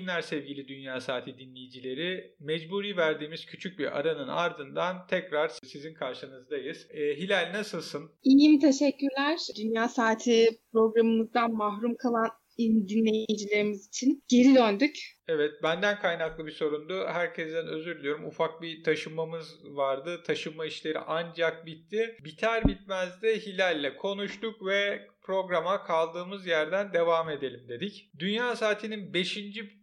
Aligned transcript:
günler 0.00 0.22
sevgili 0.22 0.68
Dünya 0.68 1.00
Saati 1.00 1.38
dinleyicileri. 1.38 2.34
Mecburi 2.40 2.96
verdiğimiz 2.96 3.46
küçük 3.46 3.78
bir 3.78 3.98
aranın 3.98 4.28
ardından 4.28 5.06
tekrar 5.06 5.48
sizin 5.64 5.94
karşınızdayız. 5.94 6.86
E, 6.90 7.16
Hilal 7.16 7.52
nasılsın? 7.54 8.10
İyiyim 8.22 8.60
teşekkürler. 8.60 9.38
Dünya 9.58 9.88
Saati 9.88 10.48
programımızdan 10.72 11.52
mahrum 11.52 11.96
kalan 11.96 12.30
dinleyicilerimiz 12.58 13.88
için 13.88 14.24
geri 14.28 14.54
döndük. 14.54 14.98
Evet 15.30 15.62
benden 15.62 16.00
kaynaklı 16.00 16.46
bir 16.46 16.52
sorundu. 16.52 17.06
Herkesten 17.06 17.66
özür 17.66 17.98
diliyorum. 17.98 18.24
Ufak 18.24 18.62
bir 18.62 18.84
taşınmamız 18.84 19.58
vardı. 19.64 20.22
Taşınma 20.22 20.66
işleri 20.66 20.98
ancak 20.98 21.66
bitti. 21.66 22.16
Biter 22.24 22.68
bitmez 22.68 23.22
de 23.22 23.40
Hilal'le 23.40 23.96
konuştuk 23.96 24.66
ve 24.66 25.06
programa 25.22 25.84
kaldığımız 25.84 26.46
yerden 26.46 26.92
devam 26.92 27.30
edelim 27.30 27.68
dedik. 27.68 28.10
Dünya 28.18 28.56
Saati'nin 28.56 29.14
5. 29.14 29.38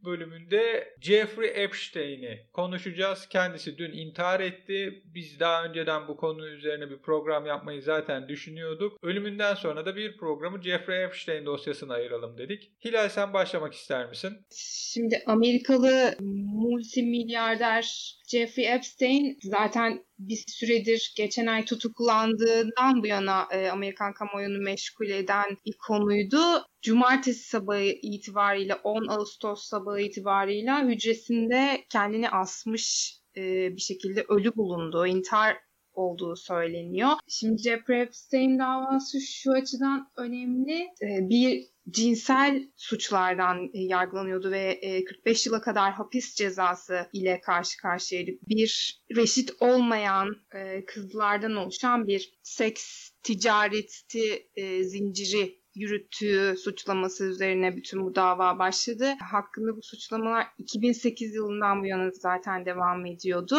bölümünde 0.06 0.94
Jeffrey 1.02 1.64
Epstein'i 1.64 2.48
konuşacağız. 2.54 3.28
Kendisi 3.30 3.78
dün 3.78 3.92
intihar 3.92 4.40
etti. 4.40 5.04
Biz 5.06 5.40
daha 5.40 5.64
önceden 5.64 6.08
bu 6.08 6.18
konu 6.18 6.48
üzerine 6.48 6.90
bir 6.90 6.98
program 6.98 7.46
yapmayı 7.46 7.82
zaten 7.82 8.28
düşünüyorduk. 8.28 9.04
Ölümünden 9.04 9.54
sonra 9.54 9.86
da 9.86 9.96
bir 9.96 10.18
programı 10.18 10.62
Jeffrey 10.62 11.04
Epstein 11.04 11.46
dosyasına 11.46 11.94
ayıralım 11.94 12.38
dedik. 12.38 12.72
Hilal 12.86 13.10
sen 13.10 13.34
başlamak 13.34 13.74
ister 13.74 14.10
misin? 14.10 14.38
Şimdi 14.52 15.24
Amerikalı 15.38 16.16
multimilyarder 16.54 18.16
Jeffrey 18.28 18.74
Epstein 18.74 19.38
zaten 19.44 20.06
bir 20.20 20.44
süredir 20.48 21.14
geçen 21.18 21.48
ay 21.48 21.66
tutuklandığından 21.66 23.04
bu 23.04 23.08
yana 23.08 23.48
e, 23.52 23.70
Amerikan 23.70 24.14
kamuoyunu 24.14 24.64
meşgul 24.64 25.10
eden 25.10 25.58
bir 25.66 25.74
konuydu. 25.88 26.42
Cumartesi 26.82 27.50
sabahı 27.50 27.84
itibariyle 28.02 28.76
10 28.76 29.08
Ağustos 29.08 29.64
sabahı 29.64 30.02
itibariyle 30.02 30.72
hücresinde 30.88 31.86
kendini 31.90 32.30
asmış 32.30 33.18
e, 33.38 33.42
bir 33.76 33.82
şekilde 33.82 34.26
ölü 34.30 34.56
bulundu. 34.56 35.08
İntihar 35.08 35.58
olduğu 35.98 36.36
söyleniyor. 36.36 37.10
Şimdi 37.28 37.62
Jeffrey 37.62 38.02
Epstein 38.02 38.60
davası 38.60 39.22
şu 39.22 39.52
açıdan 39.52 40.12
önemli. 40.18 40.82
E, 41.02 41.30
bir 41.30 41.68
cinsel 41.90 42.64
suçlardan 42.76 43.70
e, 43.74 43.80
yargılanıyordu 43.80 44.52
ve 44.52 44.80
45 45.08 45.48
e, 45.48 45.50
yıla 45.50 45.62
kadar 45.62 45.94
hapis 45.94 46.36
cezası 46.36 47.10
ile 47.14 47.42
karşı 47.42 47.78
karşıyaydı. 47.78 48.32
Bir 48.50 49.02
reşit 49.16 49.52
olmayan 49.60 50.36
e, 50.56 50.86
kızlardan 50.86 51.56
oluşan 51.56 52.08
bir 52.08 52.34
seks 52.44 53.10
ticareti 53.24 54.50
zinciri 54.82 55.62
yürüttüğü 55.78 56.56
suçlaması 56.58 57.26
üzerine 57.26 57.76
bütün 57.76 58.06
bu 58.06 58.16
dava 58.16 58.60
başladı. 58.60 59.14
Hakkında 59.32 59.78
bu 59.78 59.82
suçlamalar 59.82 60.48
2008 60.58 61.36
yılından 61.36 61.82
bu 61.82 61.86
yana 61.86 62.12
zaten 62.12 62.66
devam 62.66 63.06
ediyordu. 63.06 63.58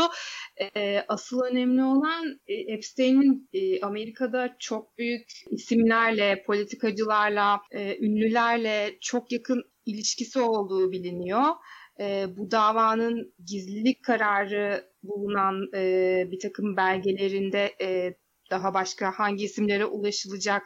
E, 0.76 1.04
asıl 1.08 1.40
önemli 1.40 1.82
olan 1.82 2.40
e, 2.46 2.54
Epstein'in 2.54 3.48
e, 3.52 3.80
Amerika'da 3.80 4.56
çok 4.58 4.98
büyük 4.98 5.26
isimlerle, 5.50 6.42
politikacılarla, 6.46 7.60
e, 7.70 7.98
ünlülerle 7.98 8.98
çok 9.00 9.32
yakın 9.32 9.64
ilişkisi 9.86 10.40
olduğu 10.40 10.92
biliniyor. 10.92 11.44
E, 12.00 12.26
bu 12.36 12.50
davanın 12.50 13.34
gizlilik 13.46 14.04
kararı 14.04 14.84
bulunan 15.02 15.68
e, 15.74 16.24
bir 16.30 16.38
takım 16.38 16.76
belgelerinde 16.76 17.76
e, 17.80 18.14
daha 18.50 18.74
başka 18.74 19.12
hangi 19.18 19.44
isimlere 19.44 19.84
ulaşılacak 19.84 20.62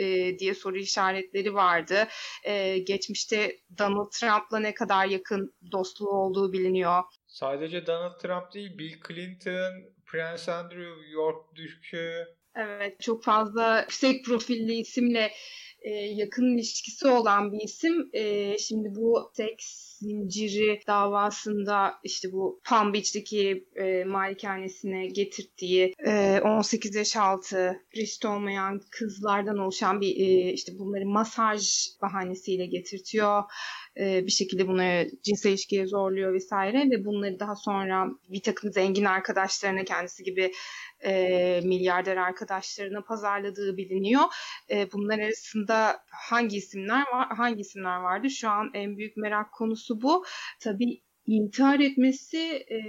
e, 0.00 0.38
diye 0.38 0.54
soru 0.54 0.78
işaretleri 0.78 1.54
vardı. 1.54 2.08
E, 2.44 2.78
geçmişte 2.78 3.56
Donald 3.78 4.10
Trump'la 4.10 4.58
ne 4.58 4.74
kadar 4.74 5.06
yakın 5.06 5.54
dostluğu 5.72 6.10
olduğu 6.10 6.52
biliniyor. 6.52 7.02
Sadece 7.26 7.86
Donald 7.86 8.18
Trump 8.18 8.54
değil, 8.54 8.78
Bill 8.78 9.00
Clinton, 9.08 9.72
Prince 10.06 10.52
Andrew, 10.52 11.08
York 11.10 11.54
Dükü. 11.54 12.26
Evet, 12.56 13.00
çok 13.00 13.24
fazla 13.24 13.80
yüksek 13.80 14.24
profilli 14.24 14.74
isimle 14.74 15.32
e, 15.82 15.90
yakın 15.90 16.54
ilişkisi 16.54 17.08
olan 17.08 17.52
bir 17.52 17.60
isim. 17.64 18.10
E, 18.12 18.58
şimdi 18.58 18.88
bu 18.94 19.30
seks 19.36 19.90
zinciri 20.00 20.80
davasında 20.86 21.94
işte 22.04 22.32
bu 22.32 22.60
Palm 22.64 22.94
Beach'teki 22.94 23.68
e, 23.76 24.04
malikanesine 24.04 25.06
getirdiği 25.06 25.94
e, 26.06 26.40
18 26.44 26.94
yaş 26.94 27.16
altı 27.16 27.76
reşit 27.96 28.24
olmayan 28.24 28.80
kızlardan 28.90 29.58
oluşan 29.58 30.00
bir 30.00 30.16
e, 30.16 30.52
işte 30.52 30.72
bunları 30.78 31.06
masaj 31.06 31.86
bahanesiyle 32.02 32.66
getirtiyor. 32.66 33.42
E, 33.98 34.26
bir 34.26 34.30
şekilde 34.30 34.68
bunları 34.68 35.08
cinsel 35.22 35.50
ilişkiye 35.50 35.86
zorluyor 35.86 36.32
vesaire 36.32 36.90
ve 36.90 37.04
bunları 37.04 37.40
daha 37.40 37.56
sonra 37.56 38.06
bir 38.28 38.42
takım 38.42 38.72
zengin 38.72 39.04
arkadaşlarına 39.04 39.84
kendisi 39.84 40.22
gibi 40.22 40.52
e, 41.04 41.60
milyarder 41.64 42.16
arkadaşlarına 42.16 43.02
pazarladığı 43.02 43.76
biliniyor. 43.76 44.22
E, 44.70 44.92
bunlar 44.92 45.18
arasında 45.18 46.02
hangi 46.10 46.56
isimler 46.56 47.04
var, 47.12 47.28
hangi 47.36 47.60
isimler 47.60 47.96
vardı? 47.96 48.30
Şu 48.30 48.48
an 48.48 48.70
en 48.74 48.96
büyük 48.96 49.16
merak 49.16 49.52
konusu 49.52 50.02
bu. 50.02 50.24
Tabii 50.60 51.02
intihar 51.26 51.80
etmesi 51.80 52.38
e, 52.70 52.80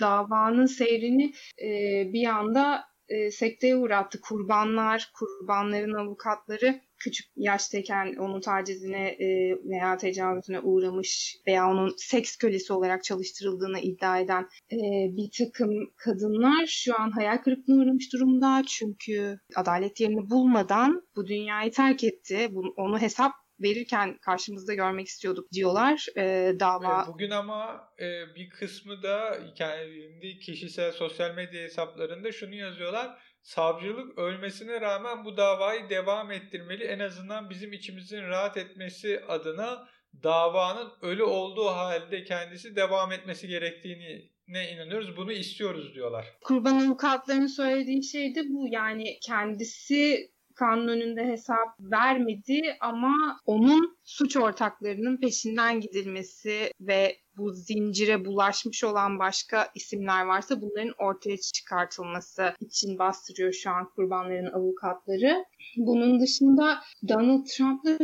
davanın 0.00 0.66
seyrini 0.66 1.32
e, 1.62 1.68
bir 2.12 2.26
anda 2.26 2.84
e, 3.08 3.30
sekteye 3.30 3.76
uğrattı. 3.76 4.20
Kurbanlar, 4.20 5.12
kurbanların 5.14 5.94
avukatları 5.94 6.80
küçük 7.00 7.26
yaştayken 7.36 8.14
onun 8.18 8.40
tacizine 8.40 9.08
e, 9.08 9.56
veya 9.64 9.96
tecavüzüne 9.96 10.60
uğramış 10.60 11.36
veya 11.46 11.70
onun 11.70 11.94
seks 11.96 12.36
kölesi 12.36 12.72
olarak 12.72 13.04
çalıştırıldığını 13.04 13.80
iddia 13.80 14.18
eden 14.18 14.48
e, 14.72 14.78
bir 15.16 15.30
takım 15.38 15.70
kadınlar 15.96 16.66
şu 16.66 17.00
an 17.00 17.10
hayal 17.10 17.36
kırıklığına 17.36 17.82
uğramış 17.82 18.12
durumda. 18.12 18.62
Çünkü 18.68 19.38
adalet 19.56 20.00
yerini 20.00 20.30
bulmadan 20.30 21.02
bu 21.16 21.26
dünyayı 21.26 21.72
terk 21.72 22.04
etti. 22.04 22.48
Bunu, 22.50 22.74
onu 22.76 22.98
hesap 22.98 23.32
verirken 23.62 24.18
karşımızda 24.18 24.74
görmek 24.74 25.06
istiyorduk 25.06 25.52
diyorlar 25.52 26.06
e, 26.16 26.54
dava. 26.60 27.06
Bugün 27.08 27.30
ama 27.30 27.88
e, 27.98 28.34
bir 28.34 28.50
kısmı 28.50 29.02
da 29.02 29.38
kendi 29.54 30.38
kişisel 30.38 30.92
sosyal 30.92 31.34
medya 31.34 31.62
hesaplarında 31.62 32.32
şunu 32.32 32.54
yazıyorlar. 32.54 33.29
Savcılık 33.42 34.18
ölmesine 34.18 34.80
rağmen 34.80 35.24
bu 35.24 35.36
davayı 35.36 35.90
devam 35.90 36.32
ettirmeli. 36.32 36.84
En 36.84 36.98
azından 36.98 37.50
bizim 37.50 37.72
içimizin 37.72 38.22
rahat 38.22 38.56
etmesi 38.56 39.20
adına 39.28 39.88
davanın 40.22 40.92
ölü 41.02 41.22
olduğu 41.22 41.66
halde 41.66 42.24
kendisi 42.24 42.76
devam 42.76 43.12
etmesi 43.12 43.48
gerektiğini 43.48 44.30
ne 44.48 44.72
inanıyoruz 44.72 45.16
bunu 45.16 45.32
istiyoruz 45.32 45.94
diyorlar. 45.94 46.26
Kurban 46.44 46.86
avukatlarının 46.86 47.46
söylediği 47.46 48.04
şey 48.04 48.34
de 48.34 48.40
bu 48.48 48.66
yani 48.70 49.18
kendisi 49.22 50.30
kanun 50.54 50.88
önünde 50.88 51.24
hesap 51.24 51.80
vermedi 51.80 52.76
ama 52.80 53.40
onun 53.46 53.98
suç 54.04 54.36
ortaklarının 54.36 55.20
peşinden 55.20 55.80
gidilmesi 55.80 56.72
ve 56.80 57.16
bu 57.40 57.52
zincire 57.52 58.24
bulaşmış 58.24 58.84
olan 58.84 59.18
başka 59.18 59.68
isimler 59.74 60.24
varsa 60.24 60.60
bunların 60.60 60.94
ortaya 60.98 61.36
çıkartılması 61.36 62.54
için 62.60 62.98
bastırıyor 62.98 63.52
şu 63.52 63.70
an 63.70 63.90
kurbanların 63.96 64.52
avukatları. 64.52 65.44
Bunun 65.76 66.20
dışında 66.20 66.78
Donald 67.08 67.46
Trump'la 67.46 67.98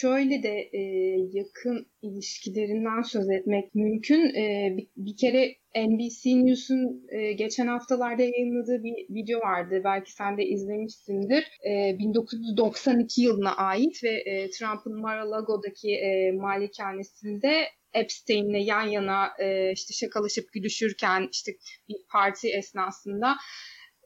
şöyle 0.00 0.42
de 0.42 0.70
e, 0.72 0.80
yakın 1.32 1.86
ilişkilerinden 2.02 3.02
söz 3.02 3.30
etmek 3.30 3.74
mümkün. 3.74 4.34
E, 4.34 4.76
bir, 4.76 4.88
bir 4.96 5.16
kere 5.16 5.54
NBC 5.76 6.46
News'un 6.46 7.06
e, 7.08 7.32
geçen 7.32 7.66
haftalarda 7.66 8.22
yayınladığı 8.22 8.84
bir 8.84 9.14
video 9.14 9.40
vardı. 9.40 9.80
Belki 9.84 10.12
sen 10.12 10.38
de 10.38 10.44
izlemişsindir. 10.44 11.44
E, 11.70 11.98
1992 11.98 13.22
yılına 13.22 13.56
ait 13.56 14.04
ve 14.04 14.10
e, 14.10 14.50
Trump'ın 14.50 15.00
Mar-a-Lago'daki 15.00 15.94
e, 15.94 16.32
malikanesinde 16.32 17.52
Epstein'le 17.94 18.64
yan 18.64 18.86
yana 18.86 19.28
e, 19.38 19.72
işte 19.72 19.94
şakalaşıp 19.94 20.52
gülüşürken 20.52 21.28
işte 21.32 21.52
bir 21.88 21.96
parti 22.12 22.48
esnasında 22.48 23.36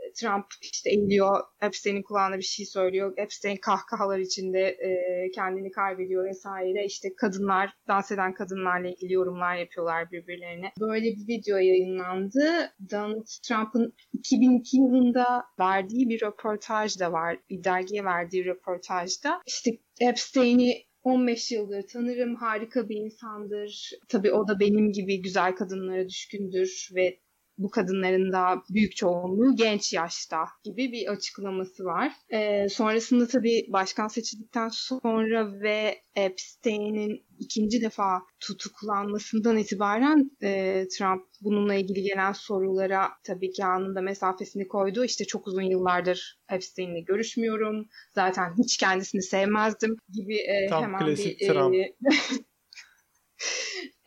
e, 0.04 0.12
Trump 0.12 0.46
işte 0.60 0.90
eğiliyor, 0.90 1.40
Epstein'in 1.62 2.02
kulağına 2.02 2.36
bir 2.36 2.42
şey 2.42 2.66
söylüyor. 2.66 3.14
Epstein 3.16 3.56
kahkahalar 3.56 4.18
içinde 4.18 4.60
e, 4.60 4.90
kendini 5.34 5.70
kaybediyor 5.70 6.28
vesaire. 6.28 6.84
İşte 6.86 7.08
kadınlar, 7.16 7.70
dans 7.88 8.12
eden 8.12 8.34
kadınlarla 8.34 8.88
ilgili 8.88 9.12
yorumlar 9.12 9.56
yapıyorlar 9.56 10.10
birbirlerine. 10.10 10.72
Böyle 10.80 11.04
bir 11.04 11.28
video 11.28 11.56
yayınlandı. 11.56 12.74
Donald 12.90 13.26
Trump'ın 13.48 13.94
2002 14.12 14.76
yılında 14.76 15.44
verdiği 15.60 16.08
bir 16.08 16.20
röportaj 16.22 17.00
da 17.00 17.12
var. 17.12 17.38
Bir 17.50 17.64
dergiye 17.64 18.04
verdiği 18.04 18.44
röportajda. 18.44 19.42
İşte 19.46 19.70
Epstein'i 20.00 20.84
15 21.04 21.52
yıldır 21.52 21.82
tanırım. 21.92 22.34
Harika 22.34 22.88
bir 22.88 22.96
insandır. 22.96 23.90
Tabii 24.08 24.32
o 24.32 24.48
da 24.48 24.60
benim 24.60 24.92
gibi 24.92 25.22
güzel 25.22 25.54
kadınlara 25.54 26.08
düşkündür 26.08 26.88
ve 26.94 27.18
bu 27.58 27.70
kadınların 27.70 28.32
da 28.32 28.62
büyük 28.70 28.96
çoğunluğu 28.96 29.56
genç 29.56 29.92
yaşta 29.92 30.38
gibi 30.64 30.92
bir 30.92 31.08
açıklaması 31.08 31.84
var. 31.84 32.12
E, 32.28 32.68
sonrasında 32.68 33.26
tabii 33.26 33.66
başkan 33.68 34.08
seçildikten 34.08 34.68
sonra 34.68 35.60
ve 35.60 36.02
Epstein'in 36.16 37.26
ikinci 37.38 37.82
defa 37.82 38.22
tutuklanmasından 38.40 39.56
itibaren 39.56 40.30
e, 40.42 40.84
Trump 40.98 41.22
bununla 41.40 41.74
ilgili 41.74 42.02
gelen 42.02 42.32
sorulara 42.32 43.08
tabii 43.24 43.50
ki 43.50 43.64
anında 43.64 44.00
mesafesini 44.00 44.68
koydu. 44.68 45.04
İşte 45.04 45.24
çok 45.24 45.46
uzun 45.46 45.62
yıllardır 45.62 46.40
Epstein'le 46.50 47.04
görüşmüyorum. 47.04 47.88
Zaten 48.14 48.54
hiç 48.64 48.76
kendisini 48.76 49.22
sevmezdim 49.22 49.96
gibi 50.12 50.36
e, 50.36 50.66
Tam 50.68 50.82
hemen 50.82 51.06
klasik 51.06 51.40
bir... 51.40 51.48
Trump. 51.48 51.74
E, 51.74 51.94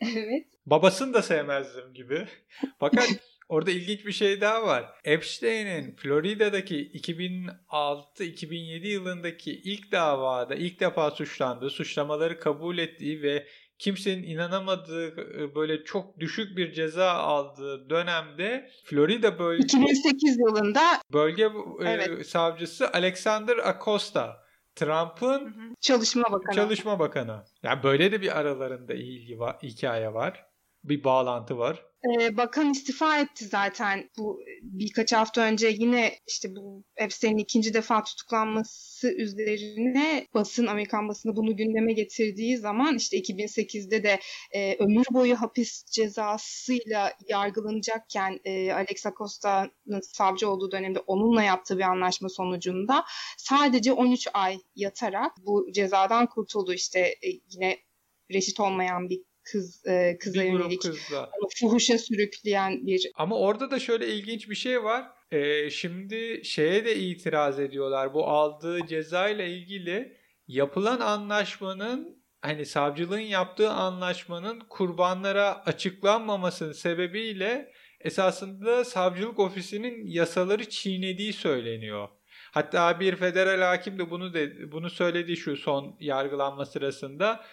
evet. 0.00 0.46
Babasını 0.66 1.14
da 1.14 1.22
sevmezdim 1.22 1.94
gibi. 1.94 2.28
Fakat 2.80 3.08
orada 3.48 3.70
ilginç 3.70 4.06
bir 4.06 4.12
şey 4.12 4.40
daha 4.40 4.66
var. 4.66 4.84
Epstein'in 5.04 5.96
Florida'daki 5.96 6.92
2006-2007 6.92 8.86
yılındaki 8.86 9.52
ilk 9.52 9.92
davada 9.92 10.54
ilk 10.54 10.80
defa 10.80 11.10
suçlandığı, 11.10 11.70
suçlamaları 11.70 12.40
kabul 12.40 12.78
ettiği 12.78 13.22
ve 13.22 13.46
kimsenin 13.78 14.22
inanamadığı 14.22 15.16
böyle 15.54 15.84
çok 15.84 16.20
düşük 16.20 16.56
bir 16.56 16.72
ceza 16.72 17.10
aldığı 17.10 17.90
dönemde 17.90 18.70
Florida 18.84 19.38
bölge 19.38 19.64
2008 19.64 20.38
yılında 20.38 20.82
bölge 21.12 21.48
Evet. 21.80 22.08
e, 22.20 22.24
savcısı 22.24 22.92
Alexander 22.92 23.56
Acosta 23.56 24.48
Trump'ın 24.74 25.74
Çalışma 25.80 26.32
Bakanı. 26.32 26.54
Çalışma 26.54 26.98
Bakanı. 26.98 27.44
Yani 27.62 27.82
böyle 27.82 28.12
de 28.12 28.22
bir 28.22 28.38
aralarında 28.38 28.94
ilgi 28.94 29.38
var, 29.38 29.56
hikaye 29.62 30.14
var. 30.14 30.44
Bir 30.84 31.04
bağlantı 31.04 31.58
var. 31.58 31.84
Ee, 32.04 32.36
bakan 32.36 32.70
istifa 32.70 33.18
etti 33.20 33.44
zaten. 33.44 34.10
Bu 34.18 34.40
birkaç 34.62 35.12
hafta 35.12 35.40
önce 35.40 35.68
yine 35.68 36.14
işte 36.26 36.56
bu 36.56 36.84
Epstein'in 36.96 37.38
ikinci 37.38 37.74
defa 37.74 38.04
tutuklanması 38.04 39.12
üzerine 39.14 40.26
basın 40.34 40.66
Amerikan 40.66 41.08
basını 41.08 41.36
bunu 41.36 41.56
gündeme 41.56 41.92
getirdiği 41.92 42.56
zaman 42.56 42.96
işte 42.96 43.18
2008'de 43.18 44.02
de 44.02 44.20
e, 44.52 44.76
ömür 44.78 45.06
boyu 45.10 45.40
hapis 45.40 45.84
cezasıyla 45.84 47.12
yargılanacakken 47.28 48.40
e, 48.44 48.72
Alex 48.72 49.06
Acosta'nın 49.06 50.00
savcı 50.00 50.50
olduğu 50.50 50.72
dönemde 50.72 50.98
onunla 50.98 51.42
yaptığı 51.42 51.78
bir 51.78 51.82
anlaşma 51.82 52.28
sonucunda 52.28 53.04
sadece 53.38 53.92
13 53.92 54.28
ay 54.34 54.58
yatarak 54.76 55.32
bu 55.46 55.72
cezadan 55.72 56.26
kurtuldu. 56.26 56.72
İşte 56.72 57.00
e, 57.00 57.28
yine 57.50 57.78
reşit 58.32 58.60
olmayan 58.60 59.10
bir 59.10 59.27
kız 59.52 59.86
e, 59.86 60.18
kıza 60.18 60.40
Bir 60.40 60.46
yönelik 60.46 60.82
kızla. 60.82 61.30
onu 61.38 61.48
fuhuşa 61.60 61.98
sürükleyen 61.98 62.86
bir 62.86 63.10
Ama 63.14 63.38
orada 63.38 63.70
da 63.70 63.78
şöyle 63.78 64.08
ilginç 64.14 64.50
bir 64.50 64.54
şey 64.54 64.84
var. 64.84 65.04
Ee, 65.30 65.70
şimdi 65.70 66.40
şeye 66.44 66.84
de 66.84 66.96
itiraz 66.96 67.60
ediyorlar. 67.60 68.14
Bu 68.14 68.26
aldığı 68.26 68.86
ceza 68.86 69.28
ile 69.28 69.50
ilgili 69.50 70.16
yapılan 70.48 71.00
anlaşmanın 71.00 72.22
hani 72.40 72.66
savcılığın 72.66 73.18
yaptığı 73.18 73.70
anlaşmanın 73.70 74.60
kurbanlara 74.68 75.64
açıklanmamasının 75.64 76.72
sebebiyle 76.72 77.72
esasında 78.00 78.84
savcılık 78.84 79.38
ofisinin 79.38 80.06
yasaları 80.06 80.68
çiğnediği 80.68 81.32
söyleniyor. 81.32 82.08
Hatta 82.52 83.00
bir 83.00 83.16
federal 83.16 83.60
hakim 83.60 83.98
de 83.98 84.10
bunu 84.10 84.34
de, 84.34 84.72
bunu 84.72 84.90
söyledi 84.90 85.36
şu 85.36 85.56
son 85.56 85.96
yargılanma 86.00 86.66
sırasında. 86.66 87.44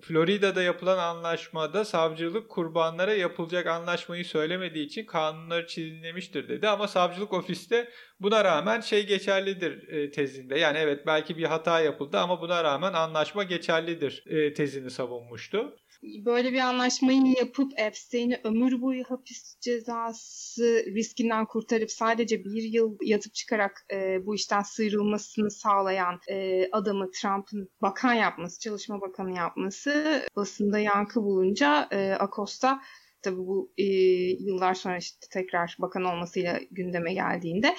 Florida'da 0.00 0.62
yapılan 0.62 0.98
anlaşmada 0.98 1.84
savcılık 1.84 2.50
kurbanlara 2.50 3.14
yapılacak 3.14 3.66
anlaşmayı 3.66 4.24
söylemediği 4.24 4.86
için 4.86 5.06
kanunları 5.06 5.66
çiğnemiştir 5.66 6.48
dedi. 6.48 6.68
Ama 6.68 6.88
savcılık 6.88 7.32
ofiste 7.32 7.88
buna 8.20 8.44
rağmen 8.44 8.80
şey 8.80 9.06
geçerlidir 9.06 9.88
e, 9.88 10.10
tezinde. 10.10 10.58
Yani 10.58 10.78
evet 10.78 11.06
belki 11.06 11.36
bir 11.36 11.44
hata 11.44 11.80
yapıldı 11.80 12.18
ama 12.18 12.40
buna 12.40 12.64
rağmen 12.64 12.92
anlaşma 12.92 13.44
geçerlidir 13.44 14.24
e, 14.26 14.54
tezini 14.54 14.90
savunmuştu. 14.90 15.76
Böyle 16.02 16.52
bir 16.52 16.58
anlaşmayı 16.58 17.22
yapıp 17.38 17.72
Epstein'i 17.76 18.40
ömür 18.44 18.80
boyu 18.80 19.04
hapis 19.04 19.56
cezası 19.60 20.84
riskinden 20.86 21.46
kurtarıp 21.46 21.90
sadece 21.90 22.44
bir 22.44 22.62
yıl 22.62 22.96
yatıp 23.02 23.34
çıkarak 23.34 23.86
e, 23.92 24.26
bu 24.26 24.34
işten 24.34 24.62
sıyrılmasını 24.62 25.50
sağlayan 25.50 26.20
e, 26.28 26.68
adamı 26.72 27.10
Trump'ın 27.10 27.68
bakan 27.82 28.14
yapması, 28.14 28.60
çalışma 28.60 29.00
bakanı 29.00 29.36
yapması 29.36 30.22
basında 30.36 30.78
yankı 30.78 31.22
bulunca 31.22 31.88
e, 31.90 32.12
Acosta 32.12 32.80
tabii 33.22 33.46
bu 33.46 33.72
e, 33.78 33.84
yıllar 34.40 34.74
sonra 34.74 34.96
işte 34.96 35.26
tekrar 35.30 35.76
bakan 35.78 36.04
olmasıyla 36.04 36.60
gündeme 36.70 37.14
geldiğinde 37.14 37.76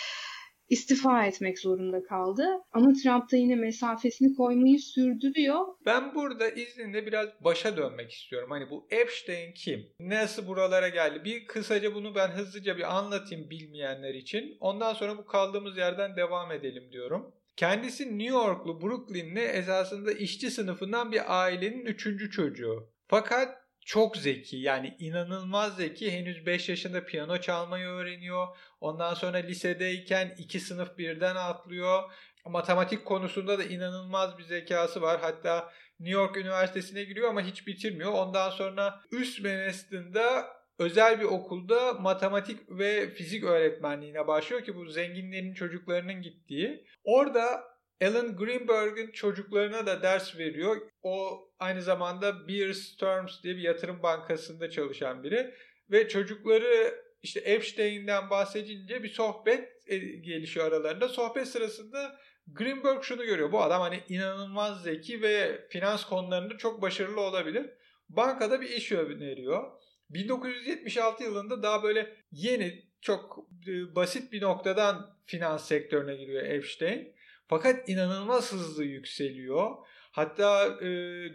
istifa 0.70 1.26
etmek 1.26 1.60
zorunda 1.60 2.04
kaldı. 2.04 2.48
Ama 2.72 2.94
Trump 3.04 3.32
da 3.32 3.38
yine 3.38 3.56
mesafesini 3.56 4.36
koymayı 4.36 4.80
sürdürüyor. 4.80 5.60
Ben 5.86 6.16
burada 6.16 6.50
izninle 6.50 7.06
biraz 7.06 7.28
başa 7.42 7.78
dönmek 7.78 8.12
istiyorum. 8.12 8.50
Hani 8.52 8.70
bu 8.70 8.88
Epstein 8.92 9.54
kim? 9.54 9.86
Nasıl 10.00 10.48
buralara 10.48 10.90
geldi? 10.90 11.22
Bir 11.26 11.46
kısaca 11.46 11.96
bunu 11.96 12.16
ben 12.16 12.28
hızlıca 12.28 12.78
bir 12.78 12.98
anlatayım 12.98 13.50
bilmeyenler 13.50 14.14
için. 14.14 14.58
Ondan 14.60 14.94
sonra 14.94 15.18
bu 15.18 15.26
kaldığımız 15.26 15.78
yerden 15.78 16.16
devam 16.16 16.52
edelim 16.52 16.92
diyorum. 16.92 17.34
Kendisi 17.56 18.20
New 18.20 18.38
Yorklu, 18.38 18.82
Brooklyn'li 18.82 19.40
esasında 19.40 20.12
işçi 20.12 20.52
sınıfından 20.52 21.12
bir 21.12 21.44
ailenin 21.44 21.86
üçüncü 21.86 22.32
çocuğu. 22.32 22.90
Fakat 23.08 23.63
çok 23.86 24.18
zeki 24.18 24.58
yani 24.58 24.96
inanılmaz 25.00 25.76
zeki. 25.76 26.12
Henüz 26.12 26.46
5 26.46 26.70
yaşında 26.70 27.06
piyano 27.06 27.38
çalmayı 27.38 27.88
öğreniyor. 27.88 28.48
Ondan 28.82 29.14
sonra 29.14 29.38
lisedeyken 29.38 30.36
iki 30.38 30.60
sınıf 30.60 30.98
birden 30.98 31.36
atlıyor. 31.36 32.12
Matematik 32.46 33.06
konusunda 33.06 33.60
da 33.60 33.64
inanılmaz 33.64 34.38
bir 34.38 34.44
zekası 34.44 35.02
var. 35.02 35.20
Hatta 35.22 35.72
New 36.00 36.14
York 36.14 36.38
Üniversitesi'ne 36.38 37.04
giriyor 37.04 37.30
ama 37.30 37.42
hiç 37.42 37.68
bitirmiyor. 37.68 38.12
Ondan 38.12 38.50
sonra 38.50 39.02
üst 39.12 39.44
Manhattan'da 39.44 40.48
özel 40.80 41.20
bir 41.20 41.26
okulda 41.26 41.94
matematik 41.94 42.60
ve 42.70 43.10
fizik 43.14 43.44
öğretmenliğine 43.44 44.28
başlıyor 44.28 44.64
ki 44.64 44.76
bu 44.76 44.86
zenginlerin 44.86 45.54
çocuklarının 45.54 46.22
gittiği. 46.22 46.86
Orada 47.04 47.73
Alan 48.06 48.36
Greenberg'in 48.36 49.12
çocuklarına 49.12 49.86
da 49.86 50.02
ders 50.02 50.38
veriyor. 50.38 50.78
O 51.02 51.48
aynı 51.60 51.82
zamanda 51.82 52.48
Bear 52.48 52.74
Stearns 52.74 53.44
diye 53.44 53.56
bir 53.56 53.62
yatırım 53.62 54.04
bankasında 54.04 54.70
çalışan 54.70 55.24
biri. 55.24 55.54
Ve 55.92 56.08
çocukları 56.08 57.04
işte 57.22 57.40
Epstein'den 57.40 58.30
bahsedince 58.30 59.04
bir 59.04 59.10
sohbet 59.10 59.70
e, 59.88 59.98
gelişiyor 59.98 60.66
aralarında. 60.66 61.10
Sohbet 61.10 61.48
sırasında 61.48 62.20
Greenberg 62.48 63.04
şunu 63.04 63.26
görüyor. 63.26 63.52
Bu 63.52 63.62
adam 63.62 63.82
hani 63.82 64.04
inanılmaz 64.10 64.84
zeki 64.84 65.22
ve 65.22 65.68
finans 65.70 66.06
konularında 66.06 66.58
çok 66.58 66.82
başarılı 66.82 67.22
olabilir. 67.22 67.70
Bankada 68.10 68.62
bir 68.62 68.70
iş 68.70 68.92
öneriyor. 68.92 69.72
1976 70.10 71.24
yılında 71.24 71.64
daha 71.64 71.84
böyle 71.84 72.16
yeni 72.32 72.84
çok 73.02 73.48
e, 73.68 73.96
basit 73.96 74.32
bir 74.32 74.42
noktadan 74.42 75.18
finans 75.26 75.68
sektörüne 75.68 76.16
giriyor 76.16 76.44
Epstein. 76.44 77.13
Fakat 77.48 77.90
inanılmaz 77.90 78.54
hızlı 78.54 78.84
yükseliyor. 78.84 79.72
Hatta 80.12 80.66
e, 80.66 80.86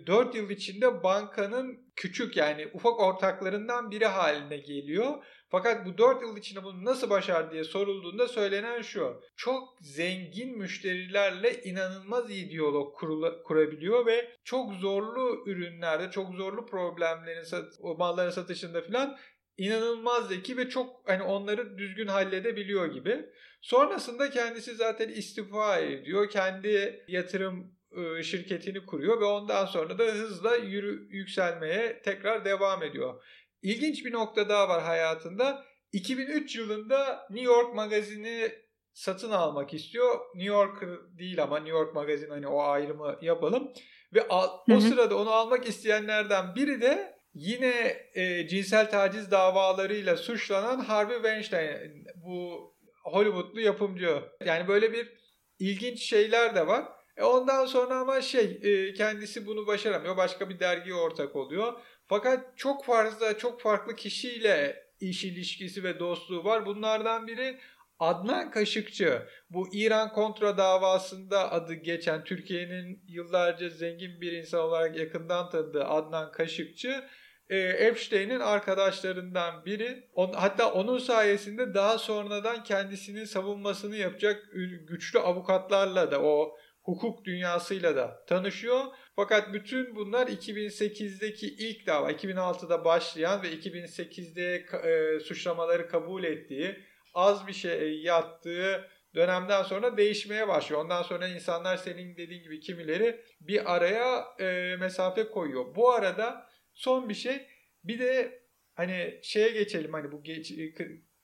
4 0.07 0.35
yıl 0.35 0.51
içinde 0.51 1.03
bankanın 1.03 1.93
küçük 1.97 2.37
yani 2.37 2.71
ufak 2.73 3.01
ortaklarından 3.01 3.91
biri 3.91 4.07
haline 4.07 4.57
geliyor. 4.57 5.25
Fakat 5.51 5.87
bu 5.87 5.99
4 5.99 6.23
yıl 6.23 6.37
içinde 6.37 6.65
bunu 6.65 6.85
nasıl 6.85 7.11
başar 7.11 7.53
diye 7.53 7.65
sorulduğunda 7.65 8.29
söylenen 8.29 8.83
şu. 8.83 9.21
Çok 9.37 9.69
zengin 9.81 10.59
müşterilerle 10.59 11.63
inanılmaz 11.63 12.31
iyi 12.31 12.51
diyalog 12.51 12.99
kurabiliyor 13.45 14.07
ve 14.07 14.31
çok 14.45 14.73
zorlu 14.75 15.45
ürünlerde, 15.47 16.11
çok 16.11 16.35
zorlu 16.35 16.67
problemlerin, 16.67 17.45
o 17.81 17.97
malların 17.97 18.31
satışında 18.31 18.83
falan 18.83 19.19
inanılmaz 19.59 20.29
zeki 20.29 20.57
ve 20.57 20.69
çok 20.69 21.09
hani 21.09 21.23
onları 21.23 21.79
düzgün 21.79 22.07
halledebiliyor 22.07 22.87
gibi. 22.93 23.27
Sonrasında 23.63 24.31
kendisi 24.31 24.75
zaten 24.75 25.09
istifa 25.09 25.79
ediyor. 25.79 26.31
Kendi 26.31 27.05
yatırım 27.09 27.79
şirketini 28.23 28.87
kuruyor 28.87 29.21
ve 29.21 29.25
ondan 29.25 29.67
sonra 29.67 29.99
da 29.99 30.05
hızla 30.05 30.57
yürü, 30.57 31.09
yükselmeye 31.11 32.03
tekrar 32.03 32.45
devam 32.45 32.83
ediyor. 32.83 33.25
İlginç 33.63 34.05
bir 34.05 34.13
nokta 34.13 34.49
daha 34.49 34.69
var 34.69 34.83
hayatında. 34.83 35.65
2003 35.93 36.57
yılında 36.57 37.27
New 37.31 37.53
York 37.53 37.75
magazini 37.75 38.53
satın 38.93 39.31
almak 39.31 39.75
istiyor. 39.75 40.21
New 40.35 40.55
Yorker 40.55 40.89
değil 41.19 41.43
ama 41.43 41.57
New 41.59 41.79
York 41.79 41.95
magazin 41.95 42.31
hani 42.31 42.49
o 42.49 42.63
ayrımı 42.63 43.19
yapalım. 43.23 43.73
Ve 44.15 44.29
al, 44.29 44.49
o 44.71 44.75
Hı 44.75 44.81
sırada 44.81 45.19
onu 45.19 45.31
almak 45.31 45.69
isteyenlerden 45.69 46.55
biri 46.55 46.81
de 46.81 47.18
yine 47.35 47.97
e, 48.15 48.49
cinsel 48.49 48.91
taciz 48.91 49.31
davalarıyla 49.31 50.17
suçlanan 50.17 50.81
Harvey 50.81 51.17
Weinstein. 51.17 52.05
Bu 52.17 52.75
Hollywoodlu 53.05 53.61
yapımcı. 53.61 54.23
Yani 54.45 54.69
böyle 54.69 54.93
bir 54.93 55.13
ilginç 55.59 56.03
şeyler 56.03 56.55
de 56.55 56.67
var. 56.67 56.85
E 57.17 57.23
ondan 57.23 57.67
sonra 57.67 57.95
ama 57.99 58.21
şey 58.21 58.61
e, 58.63 58.93
kendisi 58.95 59.47
bunu 59.47 59.67
başaramıyor. 59.67 60.17
Başka 60.17 60.49
bir 60.49 60.61
dergiye 60.61 60.95
ortak 60.95 61.37
oluyor. 61.37 61.81
Fakat 62.07 62.59
çok 62.59 62.85
fazla 62.85 63.39
çok 63.39 63.61
farklı 63.61 63.97
kişiyle 63.97 64.85
iş 65.01 65.25
ilişkisi 65.25 65.85
ve 65.85 65.99
dostluğu 65.99 66.45
var. 66.45 66.67
Bunlardan 66.67 67.27
biri 67.27 67.59
Adnan 67.99 68.51
Kaşıkçı 68.51 69.23
bu 69.51 69.75
İran 69.75 70.13
kontra 70.13 70.59
davasında 70.59 71.53
adı 71.53 71.75
geçen 71.75 72.25
Türkiye'nin 72.25 73.03
yıllarca 73.09 73.69
zengin 73.69 74.21
bir 74.21 74.33
insan 74.33 74.61
olarak 74.61 74.97
yakından 74.97 75.51
tanıdığı 75.51 75.85
Adnan 75.85 76.33
Kaşıkçı 76.33 77.05
e, 77.51 77.59
Epstein'in 77.59 78.41
arkadaşlarından 78.41 79.65
biri. 79.65 80.09
On, 80.13 80.33
hatta 80.33 80.73
onun 80.73 80.99
sayesinde 80.99 81.75
daha 81.75 81.99
sonradan 81.99 82.63
kendisinin 82.63 83.25
savunmasını 83.25 83.97
yapacak 83.97 84.45
güçlü 84.89 85.19
avukatlarla 85.19 86.11
da 86.11 86.23
o 86.23 86.57
hukuk 86.83 87.25
dünyasıyla 87.25 87.97
da 87.97 88.25
tanışıyor. 88.27 88.85
Fakat 89.17 89.53
bütün 89.53 89.97
bunlar 89.97 90.27
2008'deki 90.27 91.47
ilk 91.47 91.87
dava, 91.87 92.13
2006'da 92.13 92.85
başlayan 92.85 93.43
ve 93.43 93.49
2008'de 93.49 94.67
e, 94.89 95.21
suçlamaları 95.21 95.89
kabul 95.89 96.25
ettiği, 96.25 96.88
az 97.19 97.47
bir 97.47 97.53
şey 97.53 98.03
yattığı 98.03 98.89
dönemden 99.15 99.63
sonra 99.63 99.97
değişmeye 99.97 100.49
başlıyor. 100.49 100.85
Ondan 100.85 101.03
sonra 101.03 101.29
insanlar 101.29 101.77
senin 101.77 102.17
dediğin 102.17 102.43
gibi 102.43 102.61
kimileri 102.61 103.21
bir 103.41 103.75
araya 103.75 104.25
e, 104.41 104.77
mesafe 104.77 105.29
koyuyor. 105.29 105.75
Bu 105.75 105.91
arada 105.91 106.47
son 106.75 107.09
bir 107.09 107.15
şey 107.15 107.47
bir 107.85 107.99
de 107.99 108.43
hani 108.75 109.21
şeye 109.23 109.51
geçelim 109.51 109.93
hani 109.93 110.13
bu 110.13 110.23
genç, 110.23 110.53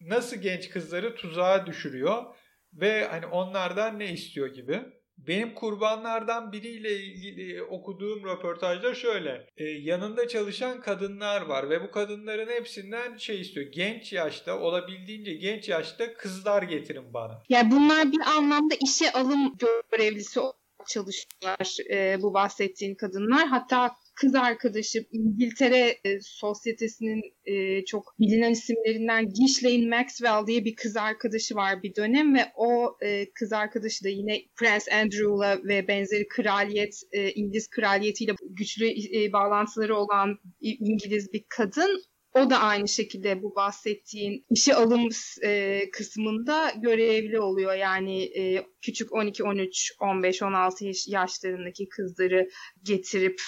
nasıl 0.01 0.37
genç 0.37 0.71
kızları 0.71 1.15
tuzağa 1.15 1.67
düşürüyor 1.67 2.25
ve 2.73 3.07
hani 3.07 3.27
onlardan 3.27 3.99
ne 3.99 4.13
istiyor 4.13 4.55
gibi. 4.55 4.81
Benim 5.19 5.55
kurbanlardan 5.55 6.53
biriyle 6.53 6.97
ilgili 6.97 7.63
okuduğum 7.63 8.25
röportajda 8.25 8.95
şöyle. 8.95 9.47
E, 9.57 9.65
yanında 9.65 10.29
çalışan 10.29 10.81
kadınlar 10.81 11.43
var 11.43 11.71
ve 11.71 11.83
bu 11.83 11.91
kadınların 11.91 12.49
hepsinden 12.51 13.17
şey 13.17 13.41
istiyor. 13.41 13.67
Genç 13.73 14.13
yaşta 14.13 14.59
olabildiğince 14.59 15.35
genç 15.35 15.69
yaşta 15.69 16.15
kızlar 16.15 16.63
getirin 16.63 17.15
bana. 17.15 17.43
Yani 17.49 17.71
bunlar 17.71 18.13
bir 18.13 18.21
anlamda 18.21 18.75
işe 18.85 19.13
alım 19.13 19.57
görevlisi 19.93 20.41
çalışıyorlar 20.89 21.77
e, 21.91 22.23
bu 22.23 22.35
bahsettiğin 22.35 22.95
kadınlar. 22.95 23.49
Hatta 23.49 23.97
kız 24.15 24.35
arkadaşı 24.35 25.07
İngiltere 25.13 25.99
e, 26.05 26.21
sosyetesinin 26.21 27.23
e, 27.45 27.85
çok 27.85 28.15
bilinen 28.21 28.51
isimlerinden 28.51 29.29
Ghislaine 29.29 29.97
Maxwell 29.97 30.47
diye 30.47 30.65
bir 30.65 30.75
kız 30.75 30.97
arkadaşı 30.97 31.55
var 31.55 31.83
bir 31.83 31.95
dönem 31.95 32.35
ve 32.35 32.41
o 32.57 32.97
e, 33.03 33.33
kız 33.33 33.53
arkadaşı 33.53 34.05
da 34.05 34.09
yine 34.09 34.43
Prince 34.57 34.97
Andrew'la 34.97 35.59
ve 35.65 35.89
benzeri 35.89 36.29
kraliyet 36.29 36.95
e, 37.13 37.31
İngiliz 37.31 37.69
kraliyetiyle 37.71 38.35
güçlü 38.51 38.87
e, 38.87 39.33
bağlantıları 39.33 39.97
olan 39.97 40.39
İngiliz 40.61 41.33
bir 41.33 41.45
kadın. 41.49 42.03
O 42.35 42.51
da 42.51 42.59
aynı 42.59 42.89
şekilde 42.89 43.43
bu 43.43 43.55
bahsettiğin 43.55 44.47
işe 44.51 44.75
alım 44.75 45.09
e, 45.45 45.83
kısmında 45.93 46.73
görevli 46.83 47.41
oluyor. 47.41 47.75
Yani 47.75 48.23
e, 48.23 48.67
küçük 48.83 49.13
12, 49.13 49.45
13, 49.45 49.93
15, 50.01 50.43
16 50.43 50.85
yaşlarındaki 51.07 51.89
kızları 51.89 52.49
getirip 52.83 53.41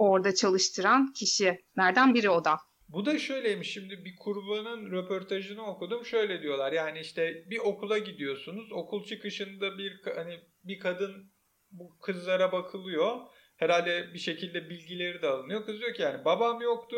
orada 0.00 0.34
çalıştıran 0.34 1.12
kişilerden 1.12 2.14
biri 2.14 2.30
o 2.30 2.44
da. 2.44 2.56
Bu 2.88 3.06
da 3.06 3.18
şöyleymiş. 3.18 3.72
Şimdi 3.72 4.04
bir 4.04 4.16
kurbanın 4.16 4.92
röportajını 4.92 5.66
okudum. 5.66 6.04
Şöyle 6.04 6.42
diyorlar. 6.42 6.72
Yani 6.72 7.00
işte 7.00 7.44
bir 7.50 7.58
okula 7.58 7.98
gidiyorsunuz. 7.98 8.72
Okul 8.72 9.04
çıkışında 9.04 9.78
bir 9.78 10.00
hani 10.14 10.40
bir 10.64 10.78
kadın 10.78 11.32
bu 11.70 11.98
kızlara 11.98 12.52
bakılıyor. 12.52 13.16
Herhalde 13.56 14.14
bir 14.14 14.18
şekilde 14.18 14.70
bilgileri 14.70 15.22
de 15.22 15.26
alınıyor. 15.26 15.66
Kız 15.66 15.80
diyor 15.80 15.94
ki 15.94 16.02
yani 16.02 16.24
babam 16.24 16.60
yoktu. 16.60 16.96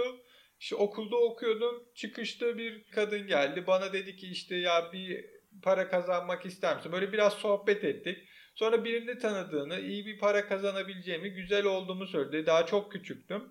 İşte 0.60 0.76
okulda 0.76 1.16
okuyordum. 1.16 1.88
Çıkışta 1.94 2.58
bir 2.58 2.84
kadın 2.94 3.26
geldi. 3.26 3.66
Bana 3.66 3.92
dedi 3.92 4.16
ki 4.16 4.26
işte 4.26 4.56
ya 4.56 4.92
bir 4.92 5.24
para 5.62 5.88
kazanmak 5.88 6.46
ister 6.46 6.76
misin? 6.76 6.92
Böyle 6.92 7.12
biraz 7.12 7.32
sohbet 7.32 7.84
ettik 7.84 8.18
Sonra 8.54 8.84
birini 8.84 9.18
tanıdığını, 9.18 9.80
iyi 9.80 10.06
bir 10.06 10.18
para 10.18 10.48
kazanabileceğimi, 10.48 11.30
güzel 11.30 11.64
olduğumu 11.64 12.06
söyledi. 12.06 12.46
Daha 12.46 12.66
çok 12.66 12.92
küçüktüm. 12.92 13.42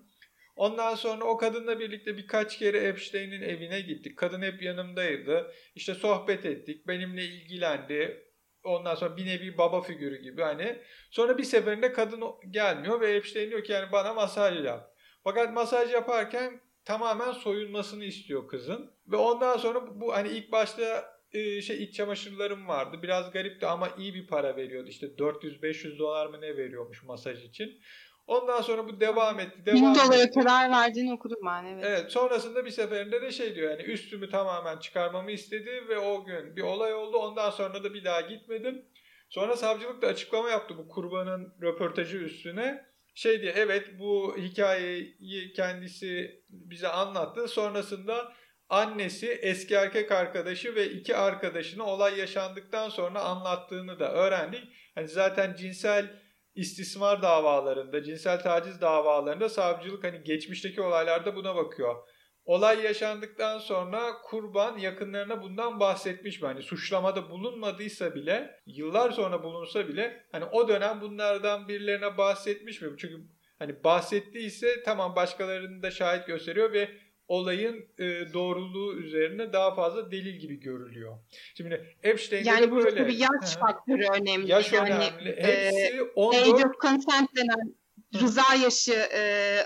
Ondan 0.56 0.94
sonra 0.94 1.24
o 1.24 1.36
kadınla 1.36 1.80
birlikte 1.80 2.16
birkaç 2.16 2.58
kere 2.58 2.78
Epstein'in 2.78 3.42
evine 3.42 3.80
gittik. 3.80 4.18
Kadın 4.18 4.42
hep 4.42 4.62
yanımdaydı. 4.62 5.52
İşte 5.74 5.94
sohbet 5.94 6.46
ettik. 6.46 6.86
Benimle 6.88 7.24
ilgilendi. 7.24 8.28
Ondan 8.64 8.94
sonra 8.94 9.16
bir 9.16 9.26
nevi 9.26 9.58
baba 9.58 9.80
figürü 9.80 10.22
gibi 10.22 10.42
hani. 10.42 10.78
Sonra 11.10 11.38
bir 11.38 11.44
seferinde 11.44 11.92
kadın 11.92 12.22
gelmiyor 12.50 13.00
ve 13.00 13.16
Epstein 13.16 13.50
diyor 13.50 13.64
ki 13.64 13.72
yani 13.72 13.92
bana 13.92 14.14
masaj 14.14 14.64
yap. 14.64 14.94
Fakat 15.24 15.52
masaj 15.52 15.92
yaparken 15.92 16.60
tamamen 16.84 17.32
soyunmasını 17.32 18.04
istiyor 18.04 18.48
kızın. 18.48 18.94
Ve 19.06 19.16
ondan 19.16 19.56
sonra 19.56 20.00
bu 20.00 20.14
hani 20.14 20.28
ilk 20.28 20.52
başta 20.52 21.04
e, 21.32 21.62
şey 21.62 21.82
iç 21.82 21.94
çamaşırlarım 21.94 22.68
vardı. 22.68 22.98
Biraz 23.02 23.30
garipti 23.30 23.66
ama 23.66 23.88
iyi 23.98 24.14
bir 24.14 24.26
para 24.26 24.56
veriyordu. 24.56 24.88
İşte 24.88 25.06
400-500 25.06 25.98
dolar 25.98 26.26
mı 26.26 26.40
ne 26.40 26.56
veriyormuş 26.56 27.04
masaj 27.04 27.44
için. 27.44 27.80
Ondan 28.26 28.60
sonra 28.60 28.88
bu 28.88 29.00
devam 29.00 29.40
etti. 29.40 29.66
Devam 29.66 29.94
1000 29.94 29.94
dolara 29.94 30.30
kadar 30.30 30.70
verdiğini 30.70 31.12
okudum 31.12 31.38
ben 31.46 31.64
evet. 31.64 31.84
Evet 31.86 32.12
sonrasında 32.12 32.64
bir 32.64 32.70
seferinde 32.70 33.22
de 33.22 33.32
şey 33.32 33.54
diyor 33.54 33.70
yani 33.70 33.82
üstümü 33.82 34.30
tamamen 34.30 34.78
çıkarmamı 34.78 35.30
istedi 35.30 35.84
ve 35.88 35.98
o 35.98 36.24
gün 36.24 36.56
bir 36.56 36.62
olay 36.62 36.94
oldu. 36.94 37.16
Ondan 37.16 37.50
sonra 37.50 37.84
da 37.84 37.94
bir 37.94 38.04
daha 38.04 38.20
gitmedim. 38.20 38.84
Sonra 39.28 39.56
savcılık 39.56 40.02
da 40.02 40.06
açıklama 40.06 40.50
yaptı 40.50 40.78
bu 40.78 40.88
kurbanın 40.88 41.54
röportajı 41.62 42.18
üstüne. 42.18 42.84
Şey 43.14 43.42
diye 43.42 43.52
evet 43.56 43.90
bu 43.98 44.36
hikayeyi 44.38 45.52
kendisi 45.56 46.42
bize 46.48 46.88
anlattı. 46.88 47.48
Sonrasında 47.48 48.32
annesi, 48.72 49.28
eski 49.42 49.74
erkek 49.74 50.12
arkadaşı 50.12 50.74
ve 50.74 50.90
iki 50.90 51.16
arkadaşını 51.16 51.84
olay 51.84 52.18
yaşandıktan 52.18 52.88
sonra 52.88 53.20
anlattığını 53.20 54.00
da 54.00 54.12
öğrendik. 54.12 54.64
Hani 54.94 55.08
zaten 55.08 55.54
cinsel 55.54 56.22
istismar 56.54 57.22
davalarında, 57.22 58.02
cinsel 58.02 58.40
taciz 58.40 58.80
davalarında 58.80 59.48
savcılık 59.48 60.04
hani 60.04 60.22
geçmişteki 60.24 60.80
olaylarda 60.80 61.36
buna 61.36 61.56
bakıyor. 61.56 61.96
Olay 62.44 62.82
yaşandıktan 62.82 63.58
sonra 63.58 64.12
kurban 64.24 64.78
yakınlarına 64.78 65.42
bundan 65.42 65.80
bahsetmiş 65.80 66.42
mi? 66.42 66.46
Hani 66.46 66.62
suçlamada 66.62 67.30
bulunmadıysa 67.30 68.14
bile, 68.14 68.60
yıllar 68.66 69.10
sonra 69.10 69.42
bulunsa 69.42 69.88
bile 69.88 70.26
hani 70.32 70.44
o 70.44 70.68
dönem 70.68 71.00
bunlardan 71.00 71.68
birilerine 71.68 72.18
bahsetmiş 72.18 72.82
mi? 72.82 72.88
Çünkü 72.98 73.16
hani 73.58 73.84
bahsettiyse 73.84 74.82
tamam 74.82 75.16
başkalarını 75.16 75.82
da 75.82 75.90
şahit 75.90 76.26
gösteriyor 76.26 76.72
ve 76.72 76.88
olayın 77.32 77.86
e, 77.98 78.04
doğruluğu 78.32 78.94
üzerine 78.94 79.52
daha 79.52 79.74
fazla 79.74 80.10
delil 80.10 80.36
gibi 80.36 80.60
görülüyor. 80.60 81.18
Şimdi 81.54 81.96
Epstein'de 82.02 82.48
yani 82.48 82.66
de 82.66 82.72
böyle. 82.72 82.98
Yani 83.00 83.08
bir 83.08 83.18
yaş 83.18 83.56
faktörü 83.56 84.06
önemli. 84.20 84.50
Yaş 84.50 84.72
yani, 84.72 84.88
önemli. 84.88 85.36
Hepsi 85.36 85.96
e, 85.96 86.02
14... 86.02 86.42
Age 86.42 86.66
of 86.66 86.80
consent 86.82 87.36
denen 87.36 87.74
rıza 88.20 88.54
yaşı 88.62 88.92
e, 88.92 89.22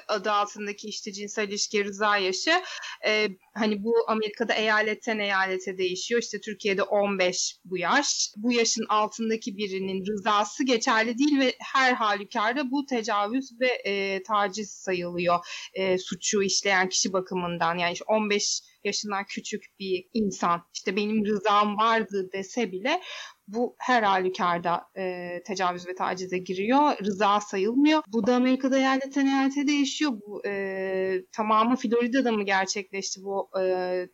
adı 0.09 0.33
altındaki 0.33 0.89
işte 0.89 1.13
cinsel 1.13 1.49
ilişki 1.49 1.85
rıza 1.85 2.17
yaşı 2.17 2.51
e, 3.07 3.29
hani 3.55 3.85
bu 3.85 3.95
Amerika'da 4.09 4.55
eyaletten 4.55 5.19
eyalete 5.19 5.79
değişiyor. 5.79 6.23
İşte 6.23 6.41
Türkiye'de 6.41 6.83
15 6.83 7.57
bu 7.65 7.79
yaş. 7.79 8.31
Bu 8.37 8.53
yaşın 8.53 8.85
altındaki 8.89 9.57
birinin 9.57 10.07
rızası 10.07 10.65
geçerli 10.65 11.19
değil 11.19 11.41
ve 11.41 11.55
her 11.61 11.93
halükarda 11.93 12.71
bu 12.71 12.87
tecavüz 12.87 13.51
ve 13.61 13.69
e, 13.69 14.23
taciz 14.23 14.71
sayılıyor 14.71 15.39
e, 15.75 15.99
suçu 15.99 16.43
işleyen 16.43 16.89
kişi 16.89 17.13
bakımından. 17.13 17.79
Yani 17.79 17.93
işte 17.93 18.05
15 18.09 18.61
yaşından 18.85 19.25
küçük 19.25 19.65
bir 19.81 20.05
insan 20.13 20.63
işte 20.75 20.97
benim 20.97 21.27
rızam 21.27 21.77
vardı 21.77 22.31
dese 22.33 22.73
bile 22.73 23.03
bu 23.49 23.77
her 23.79 24.03
halükarda 24.03 24.83
e, 24.97 25.43
tecavüz 25.47 25.87
ve 25.87 25.95
tacize 25.95 26.39
giriyor. 26.39 26.99
Rıza 27.05 27.41
sayılmıyor. 27.41 28.03
Bu 28.09 28.27
da 28.27 28.35
Amerika'da 28.35 28.79
eyaletten 28.79 29.27
eyalete 29.27 29.67
değişiyor. 29.67 30.13
Bu 30.27 30.47
e, 30.47 31.25
tamamı 31.33 31.77
Florida'da 31.77 32.33
mı 32.33 32.45
gerçekleşti 32.45 33.21
bu 33.23 33.51
e, 33.61 33.63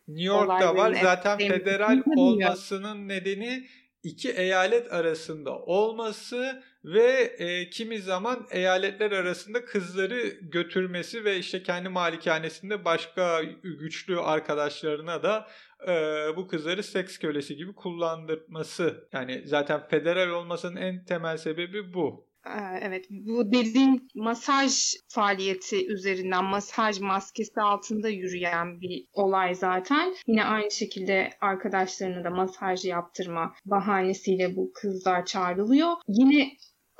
New 0.07 0.23
York'ta 0.23 0.75
var. 0.75 0.97
Zaten 1.01 1.37
federal 1.37 2.01
olmasının 2.15 3.07
nedeni 3.07 3.67
iki 4.03 4.31
eyalet 4.31 4.93
arasında 4.93 5.57
olması 5.57 6.63
ve 6.85 7.35
e, 7.37 7.69
kimi 7.69 7.99
zaman 7.99 8.47
eyaletler 8.51 9.11
arasında 9.11 9.65
kızları 9.65 10.27
götürmesi 10.41 11.25
ve 11.25 11.37
işte 11.37 11.63
kendi 11.63 11.89
malikanesinde 11.89 12.85
başka 12.85 13.41
güçlü 13.63 14.19
arkadaşlarına 14.19 15.23
da 15.23 15.47
e, 15.87 15.93
bu 16.35 16.47
kızları 16.47 16.83
seks 16.83 17.17
kölesi 17.17 17.55
gibi 17.55 17.73
kullandırması. 17.73 19.07
Yani 19.13 19.43
zaten 19.45 19.87
federal 19.87 20.29
olmasının 20.29 20.75
en 20.75 21.05
temel 21.05 21.37
sebebi 21.37 21.93
bu. 21.93 22.33
Evet 22.81 23.05
bu 23.09 23.51
dediğin 23.51 24.07
masaj 24.15 24.71
faaliyeti 25.07 25.87
üzerinden 25.87 26.43
masaj 26.43 26.99
maskesi 26.99 27.61
altında 27.61 28.09
yürüyen 28.09 28.81
bir 28.81 29.05
olay 29.13 29.55
zaten. 29.55 30.15
Yine 30.27 30.43
aynı 30.43 30.71
şekilde 30.71 31.29
arkadaşlarına 31.41 32.23
da 32.23 32.29
masaj 32.29 32.85
yaptırma 32.85 33.53
bahanesiyle 33.65 34.55
bu 34.55 34.71
kızlar 34.73 35.25
çağrılıyor. 35.25 35.93
Yine 36.07 36.51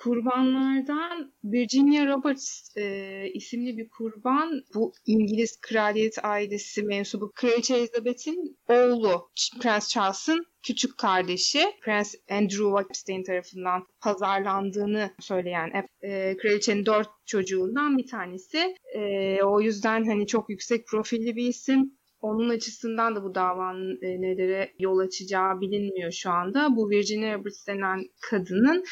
kurbanlardan 0.04 1.34
Virginia 1.44 2.06
Roberts 2.08 2.78
e, 2.78 3.28
isimli 3.34 3.78
bir 3.78 3.90
kurban 3.90 4.64
bu 4.76 4.94
İngiliz 5.06 5.62
kraliyet 5.62 6.26
ailesi 6.26 6.84
mensubu 6.84 7.32
Kraliçe 7.36 7.76
Elizabeth'in 7.76 8.58
oğlu 8.68 9.30
Prens 9.62 9.90
Charles'ın 9.90 10.46
küçük 10.64 10.98
kardeşi 10.98 11.60
Prens 11.82 12.16
Andrew 12.30 12.82
Epstein 12.82 13.24
tarafından 13.24 13.88
pazarlandığını 14.02 15.12
söyleyen 15.20 15.72
e, 16.02 16.38
kraliçenin 16.38 16.86
dört 16.86 17.10
çocuğundan 17.26 17.98
bir 17.98 18.08
tanesi. 18.08 18.76
E, 18.96 19.38
o 19.44 19.62
yüzden 19.62 20.06
hani 20.06 20.28
çok 20.28 20.50
yüksek 20.50 20.88
profilli 20.88 21.36
bir 21.36 21.48
isim. 21.48 21.94
Onun 22.20 22.50
açısından 22.50 23.16
da 23.16 23.24
bu 23.24 23.36
davanın 23.36 24.00
e, 24.02 24.22
nelere 24.22 24.74
yol 24.80 25.00
açacağı 25.00 25.62
bilinmiyor 25.62 26.12
şu 26.12 26.30
anda. 26.30 26.76
Bu 26.76 26.90
Virginia 26.90 27.38
Roberts 27.38 27.68
denen 27.68 28.04
kadının 28.22 28.84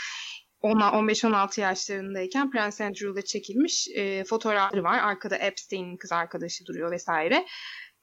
15-16 0.64 1.62
yaşlarındayken 1.62 2.52
Prince 2.52 2.86
Andrew'da 2.86 3.22
çekilmiş 3.22 3.88
e, 3.96 4.24
fotoğrafları 4.24 4.84
var. 4.84 5.00
Arkada 5.00 5.36
Epstein'in 5.36 5.98
kız 5.98 6.12
arkadaşı 6.12 6.66
duruyor 6.66 6.92
vesaire. 6.92 7.46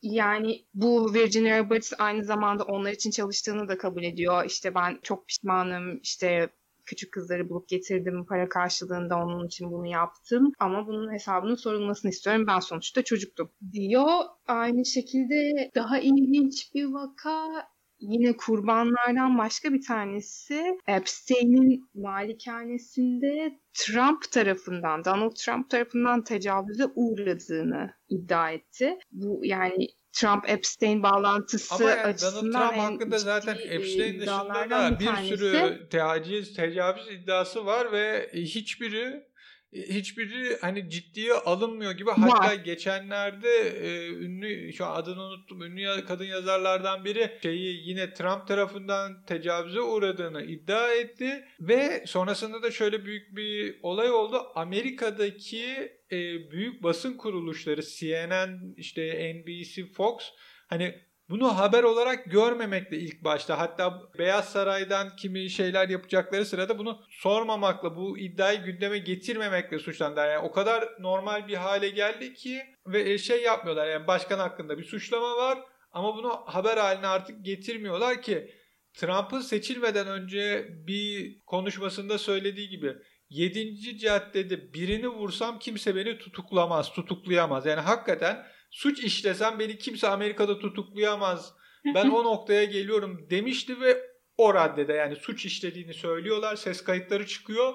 Yani 0.03 0.65
bu 0.75 1.15
Virginia 1.15 1.59
Roberts 1.59 1.93
aynı 1.99 2.25
zamanda 2.25 2.65
onlar 2.65 2.93
için 2.93 3.11
çalıştığını 3.11 3.69
da 3.69 3.79
kabul 3.79 4.03
ediyor. 4.03 4.45
İşte 4.45 4.75
ben 4.75 4.99
çok 5.03 5.29
pişmanım, 5.29 6.01
işte 6.03 6.49
küçük 6.89 7.13
kızları 7.13 7.49
bulup 7.49 7.69
getirdim 7.69 8.27
para 8.29 8.49
karşılığında 8.49 9.17
onun 9.17 9.47
için 9.47 9.73
bunu 9.73 9.87
yaptım 9.87 10.53
ama 10.59 10.87
bunun 10.87 11.13
hesabının 11.13 11.55
sorulmasını 11.55 12.11
istiyorum 12.11 12.45
ben 12.47 12.61
sonuçta 12.61 13.05
çocuktum 13.05 13.51
diyor. 13.73 14.09
Aynı 14.47 14.87
şekilde 14.87 15.71
daha 15.75 15.99
ilginç 15.99 16.75
bir 16.75 16.85
vaka 16.85 17.69
yine 18.01 18.37
kurbanlardan 18.37 19.39
başka 19.39 19.73
bir 19.73 19.83
tanesi 19.83 20.79
Epstein'in 20.87 21.91
malikanesinde 21.95 23.59
Trump 23.75 24.31
tarafından, 24.31 25.05
Donald 25.05 25.35
Trump 25.37 25.71
tarafından 25.71 26.25
tecavüze 26.25 26.85
uğradığını 26.95 27.91
iddia 28.09 28.51
etti. 28.51 28.99
Bu 29.13 29.41
yani 29.45 29.89
Trump 30.13 30.51
Epstein 30.51 31.03
bağlantısı 31.03 31.75
Ama 31.75 31.91
yani 31.91 32.01
açısından 32.01 32.53
Donald 32.53 32.71
Trump 32.71 32.83
hakkında 32.83 33.19
zaten 33.19 33.57
e, 33.57 33.61
Epstein 33.61 34.21
dışında 34.21 34.71
da 34.71 35.01
bir, 35.01 35.07
tanesi. 35.07 35.37
sürü 35.37 35.89
taciz, 35.89 36.55
tecavüz 36.55 37.09
iddiası 37.09 37.67
var 37.67 37.93
ve 37.93 38.31
hiçbiri 38.35 39.28
hiçbiri 39.73 40.59
hani 40.61 40.91
ciddiye 40.91 41.33
alınmıyor 41.33 41.93
gibi. 41.93 42.11
Hatta 42.11 42.55
geçenlerde 42.55 43.49
e, 43.59 44.09
ünlü 44.09 44.73
şu 44.73 44.87
an 44.87 44.97
adını 44.97 45.23
unuttum. 45.23 45.63
Ünlü 45.63 46.05
kadın 46.05 46.25
yazarlardan 46.25 47.05
biri 47.05 47.39
şeyi 47.43 47.89
yine 47.89 48.13
Trump 48.13 48.47
tarafından 48.47 49.25
tecavüze 49.25 49.81
uğradığını 49.81 50.43
iddia 50.43 50.93
etti 50.93 51.45
ve 51.61 52.05
sonrasında 52.07 52.63
da 52.63 52.71
şöyle 52.71 53.05
büyük 53.05 53.37
bir 53.37 53.79
olay 53.83 54.11
oldu. 54.11 54.47
Amerika'daki 54.55 55.93
e, 56.13 56.51
büyük 56.51 56.83
basın 56.83 57.17
kuruluşları 57.17 57.83
CNN, 57.83 58.75
işte 58.77 59.35
NBC, 59.35 59.87
Fox 59.93 60.23
hani 60.69 61.08
bunu 61.31 61.59
haber 61.59 61.83
olarak 61.83 62.25
görmemekle 62.25 62.99
ilk 62.99 63.25
başta 63.25 63.59
hatta 63.59 64.03
Beyaz 64.19 64.49
Saray'dan 64.49 65.17
kimi 65.17 65.51
şeyler 65.51 65.89
yapacakları 65.89 66.45
sırada 66.47 66.79
bunu 66.79 67.01
sormamakla 67.11 67.97
bu 67.97 68.19
iddiayı 68.19 68.63
gündeme 68.63 68.99
getirmemekle 68.99 69.79
suçlandılar. 69.79 70.31
Yani 70.31 70.47
o 70.47 70.53
kadar 70.53 70.89
normal 70.99 71.49
bir 71.49 71.55
hale 71.55 71.89
geldi 71.89 72.35
ki 72.35 72.63
ve 72.87 73.13
e, 73.13 73.19
şey 73.19 73.43
yapmıyorlar 73.43 73.87
yani 73.87 74.07
başkan 74.07 74.39
hakkında 74.39 74.79
bir 74.79 74.85
suçlama 74.85 75.37
var 75.37 75.59
ama 75.93 76.17
bunu 76.17 76.43
haber 76.47 76.77
haline 76.77 77.07
artık 77.07 77.45
getirmiyorlar 77.45 78.23
ki 78.23 78.51
Trump'ın 78.95 79.41
seçilmeden 79.41 80.07
önce 80.07 80.69
bir 80.71 81.39
konuşmasında 81.47 82.19
söylediği 82.19 82.69
gibi 82.69 82.95
7. 83.31 83.99
caddede 83.99 84.73
birini 84.75 85.09
vursam 85.09 85.59
kimse 85.59 85.97
beni 85.97 86.19
tutuklamaz, 86.19 86.93
tutuklayamaz. 86.93 87.67
Yani 87.67 87.81
hakikaten 87.81 88.47
suç 88.71 89.01
işlesem 89.01 89.59
beni 89.59 89.79
kimse 89.79 90.09
Amerika'da 90.09 90.59
tutuklayamaz. 90.59 91.59
Ben 91.95 92.09
o 92.09 92.25
noktaya 92.25 92.65
geliyorum 92.65 93.27
demişti 93.31 93.81
ve 93.81 94.03
o 94.37 94.55
raddede 94.55 94.93
yani 94.93 95.17
suç 95.17 95.45
işlediğini 95.45 95.95
söylüyorlar. 95.95 96.57
Ses 96.57 96.85
kayıtları 96.85 97.27
çıkıyor 97.27 97.75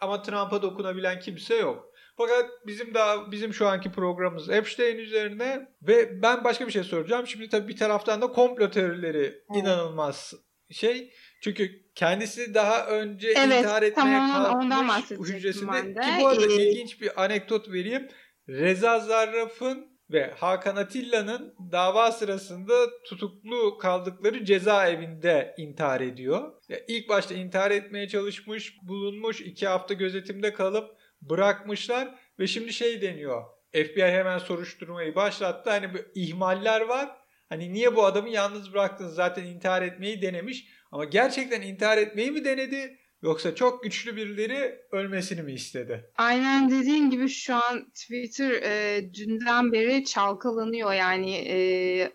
ama 0.00 0.22
Trump'a 0.22 0.62
dokunabilen 0.62 1.20
kimse 1.20 1.54
yok. 1.54 1.94
Fakat 2.16 2.50
bizim 2.66 2.94
daha 2.94 3.32
bizim 3.32 3.54
şu 3.54 3.66
anki 3.66 3.92
programımız 3.92 4.50
Epstein 4.50 4.98
üzerine 4.98 5.68
ve 5.82 6.22
ben 6.22 6.44
başka 6.44 6.66
bir 6.66 6.72
şey 6.72 6.84
soracağım. 6.84 7.26
Şimdi 7.26 7.48
tabii 7.48 7.68
bir 7.68 7.76
taraftan 7.76 8.22
da 8.22 8.26
komplo 8.26 8.70
teorileri 8.70 9.44
inanılmaz 9.54 10.34
şey. 10.70 11.12
Çünkü 11.42 11.70
kendisi 11.94 12.54
daha 12.54 12.86
önce 12.86 13.28
evet, 13.28 13.58
intihar 13.58 13.82
etmeye 13.82 14.18
kalkmış 14.18 15.28
hücresinde. 15.28 15.82
Ki 15.82 16.10
bu 16.20 16.26
arada 16.26 16.46
ee... 16.46 16.70
ilginç 16.70 17.00
bir 17.00 17.24
anekdot 17.24 17.72
vereyim. 17.72 18.08
Reza 18.48 19.00
Zarraf'ın 19.00 19.93
ve 20.10 20.30
Hakan 20.36 20.76
Atilla'nın 20.76 21.54
dava 21.72 22.12
sırasında 22.12 22.74
tutuklu 23.04 23.78
kaldıkları 23.78 24.44
cezaevinde 24.44 25.54
intihar 25.58 26.00
ediyor. 26.00 26.52
Ya 26.68 26.78
ilk 26.88 27.08
başta 27.08 27.34
intihar 27.34 27.70
etmeye 27.70 28.08
çalışmış, 28.08 28.78
bulunmuş, 28.82 29.40
iki 29.40 29.66
hafta 29.66 29.94
gözetimde 29.94 30.52
kalıp 30.52 30.96
bırakmışlar 31.22 32.14
ve 32.38 32.46
şimdi 32.46 32.72
şey 32.72 33.02
deniyor. 33.02 33.44
FBI 33.72 34.02
hemen 34.02 34.38
soruşturmayı 34.38 35.14
başlattı. 35.14 35.70
Hani 35.70 35.94
bir 35.94 36.06
ihmaller 36.14 36.80
var. 36.80 37.10
Hani 37.48 37.72
niye 37.72 37.96
bu 37.96 38.04
adamı 38.06 38.28
yalnız 38.28 38.72
bıraktınız? 38.72 39.14
Zaten 39.14 39.44
intihar 39.44 39.82
etmeyi 39.82 40.22
denemiş. 40.22 40.66
Ama 40.92 41.04
gerçekten 41.04 41.62
intihar 41.62 41.98
etmeyi 41.98 42.30
mi 42.30 42.44
denedi? 42.44 42.98
Yoksa 43.24 43.54
çok 43.54 43.82
güçlü 43.82 44.16
birileri 44.16 44.78
ölmesini 44.92 45.42
mi 45.42 45.52
istedi? 45.52 46.10
Aynen 46.16 46.70
dediğin 46.70 47.10
gibi 47.10 47.28
şu 47.28 47.54
an 47.54 47.90
Twitter 47.94 48.50
e, 48.50 49.02
dünden 49.14 49.72
beri 49.72 50.04
çalkalanıyor. 50.04 50.92
Yani 50.92 51.34
e, 51.34 51.56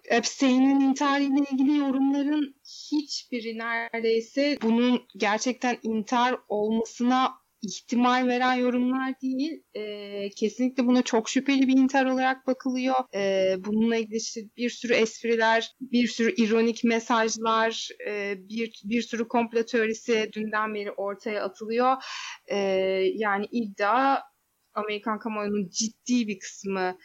Epstein'in 0.05 0.79
intihariyle 0.79 1.45
ilgili 1.51 1.77
yorumların 1.77 2.55
hiçbiri 2.91 3.57
neredeyse 3.57 4.57
bunun 4.61 5.01
gerçekten 5.17 5.77
intihar 5.83 6.35
olmasına 6.47 7.31
ihtimal 7.61 8.27
veren 8.27 8.53
yorumlar 8.53 9.21
değil. 9.21 9.63
E, 9.73 10.29
kesinlikle 10.29 10.85
buna 10.85 11.01
çok 11.01 11.29
şüpheli 11.29 11.67
bir 11.67 11.77
intihar 11.77 12.05
olarak 12.05 12.47
bakılıyor. 12.47 12.95
E, 13.15 13.55
bununla 13.65 13.95
ilgili 13.95 14.17
işte 14.17 14.41
bir 14.57 14.69
sürü 14.69 14.93
espriler, 14.93 15.71
bir 15.81 16.07
sürü 16.07 16.35
ironik 16.35 16.83
mesajlar, 16.83 17.89
e, 18.07 18.35
bir, 18.49 18.81
bir 18.83 19.01
sürü 19.01 19.27
komplo 19.27 19.65
teorisi 19.65 20.29
dünden 20.33 20.75
beri 20.75 20.91
ortaya 20.91 21.43
atılıyor. 21.43 21.95
E, 22.47 22.57
yani 23.15 23.45
iddia 23.51 24.19
Amerikan 24.73 25.19
kamuoyunun 25.19 25.69
ciddi 25.69 26.27
bir 26.27 26.39
kısmı 26.39 26.97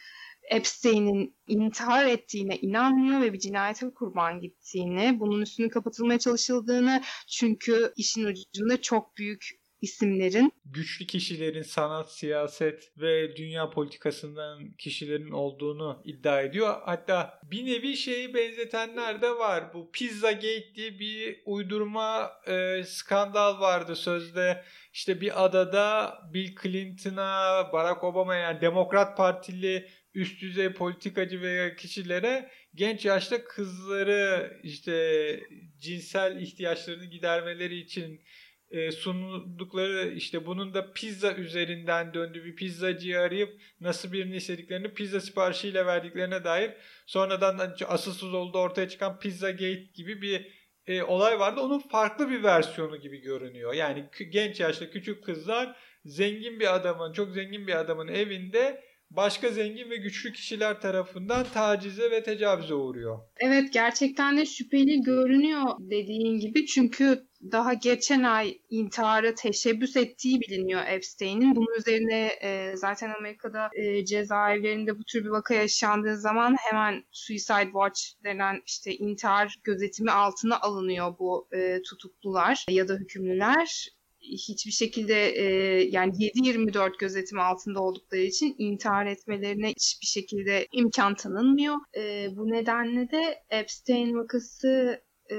Epstein'in 0.51 1.37
intihar 1.47 2.05
ettiğine 2.05 2.57
inanmıyor 2.57 3.21
ve 3.21 3.33
bir 3.33 3.39
cinayete 3.39 3.89
kurban 3.93 4.39
gittiğini, 4.39 5.19
bunun 5.19 5.41
üstünün 5.41 5.69
kapatılmaya 5.69 6.19
çalışıldığını 6.19 7.01
çünkü 7.29 7.93
işin 7.97 8.25
ucunda 8.25 8.81
çok 8.81 9.17
büyük 9.17 9.64
isimlerin. 9.81 10.53
Güçlü 10.65 11.07
kişilerin 11.07 11.61
sanat, 11.61 12.11
siyaset 12.11 12.91
ve 12.97 13.35
dünya 13.35 13.69
politikasından 13.69 14.71
kişilerin 14.77 15.31
olduğunu 15.31 16.01
iddia 16.05 16.41
ediyor. 16.41 16.75
Hatta 16.85 17.39
bir 17.51 17.65
nevi 17.65 17.97
şeyi 17.97 18.33
benzetenler 18.33 19.21
de 19.21 19.29
var. 19.29 19.73
Bu 19.73 19.91
Pizza 19.91 20.31
Gate 20.31 20.75
diye 20.75 20.99
bir 20.99 21.41
uydurma 21.45 22.31
e, 22.47 22.83
skandal 22.83 23.59
vardı 23.59 23.95
sözde. 23.95 24.63
İşte 24.93 25.21
bir 25.21 25.45
adada 25.45 26.13
Bill 26.33 26.55
Clinton'a, 26.63 27.69
Barack 27.73 28.03
Obama'ya 28.03 28.41
yani 28.41 28.61
Demokrat 28.61 29.17
Partili 29.17 29.87
üst 30.13 30.41
düzey 30.41 30.73
politikacı 30.73 31.41
veya 31.41 31.75
kişilere 31.75 32.51
genç 32.75 33.05
yaşta 33.05 33.43
kızları 33.43 34.59
işte 34.63 35.39
cinsel 35.79 36.41
ihtiyaçlarını 36.41 37.05
gidermeleri 37.05 37.79
için 37.79 38.21
e, 38.69 38.91
sundukları 38.91 40.11
işte 40.11 40.45
bunun 40.45 40.73
da 40.73 40.93
pizza 40.93 41.33
üzerinden 41.33 42.13
döndü 42.13 42.45
bir 42.45 42.55
pizzacıyı 42.55 43.19
arayıp 43.19 43.61
nasıl 43.79 44.11
birini 44.11 44.35
istediklerini 44.35 44.93
pizza 44.93 45.19
siparişiyle 45.19 45.85
verdiklerine 45.85 46.43
dair 46.43 46.71
sonradan 47.05 47.75
asılsız 47.87 48.33
oldu 48.33 48.57
ortaya 48.57 48.89
çıkan 48.89 49.19
pizza 49.19 49.51
gate 49.51 49.89
gibi 49.95 50.21
bir 50.21 50.65
e, 50.87 51.03
olay 51.03 51.39
vardı. 51.39 51.61
Onun 51.61 51.79
farklı 51.79 52.29
bir 52.29 52.43
versiyonu 52.43 52.97
gibi 52.97 53.21
görünüyor. 53.21 53.73
Yani 53.73 54.09
genç 54.31 54.59
yaşta 54.59 54.89
küçük 54.89 55.23
kızlar 55.23 55.75
zengin 56.05 56.59
bir 56.59 56.75
adamın, 56.75 57.13
çok 57.13 57.31
zengin 57.31 57.67
bir 57.67 57.79
adamın 57.79 58.07
evinde 58.07 58.83
başka 59.11 59.49
zengin 59.49 59.89
ve 59.89 59.97
güçlü 59.97 60.33
kişiler 60.33 60.81
tarafından 60.81 61.45
tacize 61.53 62.11
ve 62.11 62.23
tecavüze 62.23 62.73
uğruyor. 62.73 63.19
Evet 63.37 63.73
gerçekten 63.73 64.37
de 64.37 64.45
şüpheli 64.45 65.01
görünüyor 65.01 65.63
dediğin 65.79 66.39
gibi 66.39 66.65
çünkü 66.65 67.27
daha 67.51 67.73
geçen 67.73 68.23
ay 68.23 68.57
intihara 68.69 69.35
teşebbüs 69.35 69.95
ettiği 69.95 70.41
biliniyor 70.41 70.81
Epstein'in. 70.87 71.55
Bunun 71.55 71.79
üzerine 71.79 72.27
e, 72.41 72.71
zaten 72.75 73.13
Amerika'da 73.19 73.69
e, 73.73 74.05
cezaevlerinde 74.05 74.99
bu 74.99 75.03
tür 75.03 75.25
bir 75.25 75.29
vaka 75.29 75.53
yaşandığı 75.53 76.17
zaman 76.17 76.55
hemen 76.59 77.03
Suicide 77.11 77.63
Watch 77.63 78.01
denen 78.23 78.61
işte 78.65 78.95
intihar 78.95 79.55
gözetimi 79.63 80.11
altına 80.11 80.59
alınıyor 80.59 81.19
bu 81.19 81.47
e, 81.53 81.81
tutuklular 81.81 82.65
ya 82.69 82.87
da 82.87 82.93
hükümlüler 82.93 83.94
hiçbir 84.31 84.71
şekilde 84.71 85.29
e, 85.29 85.43
yani 85.91 86.11
7-24 86.11 86.97
gözetim 86.99 87.39
altında 87.39 87.81
oldukları 87.81 88.21
için 88.21 88.55
intihar 88.57 89.05
etmelerine 89.05 89.69
hiçbir 89.69 90.07
şekilde 90.07 90.67
imkan 90.71 91.15
tanınmıyor. 91.15 91.75
E, 91.97 92.27
bu 92.31 92.51
nedenle 92.51 93.11
de 93.11 93.43
Epstein 93.49 94.15
vakası 94.15 95.01
e, 95.31 95.37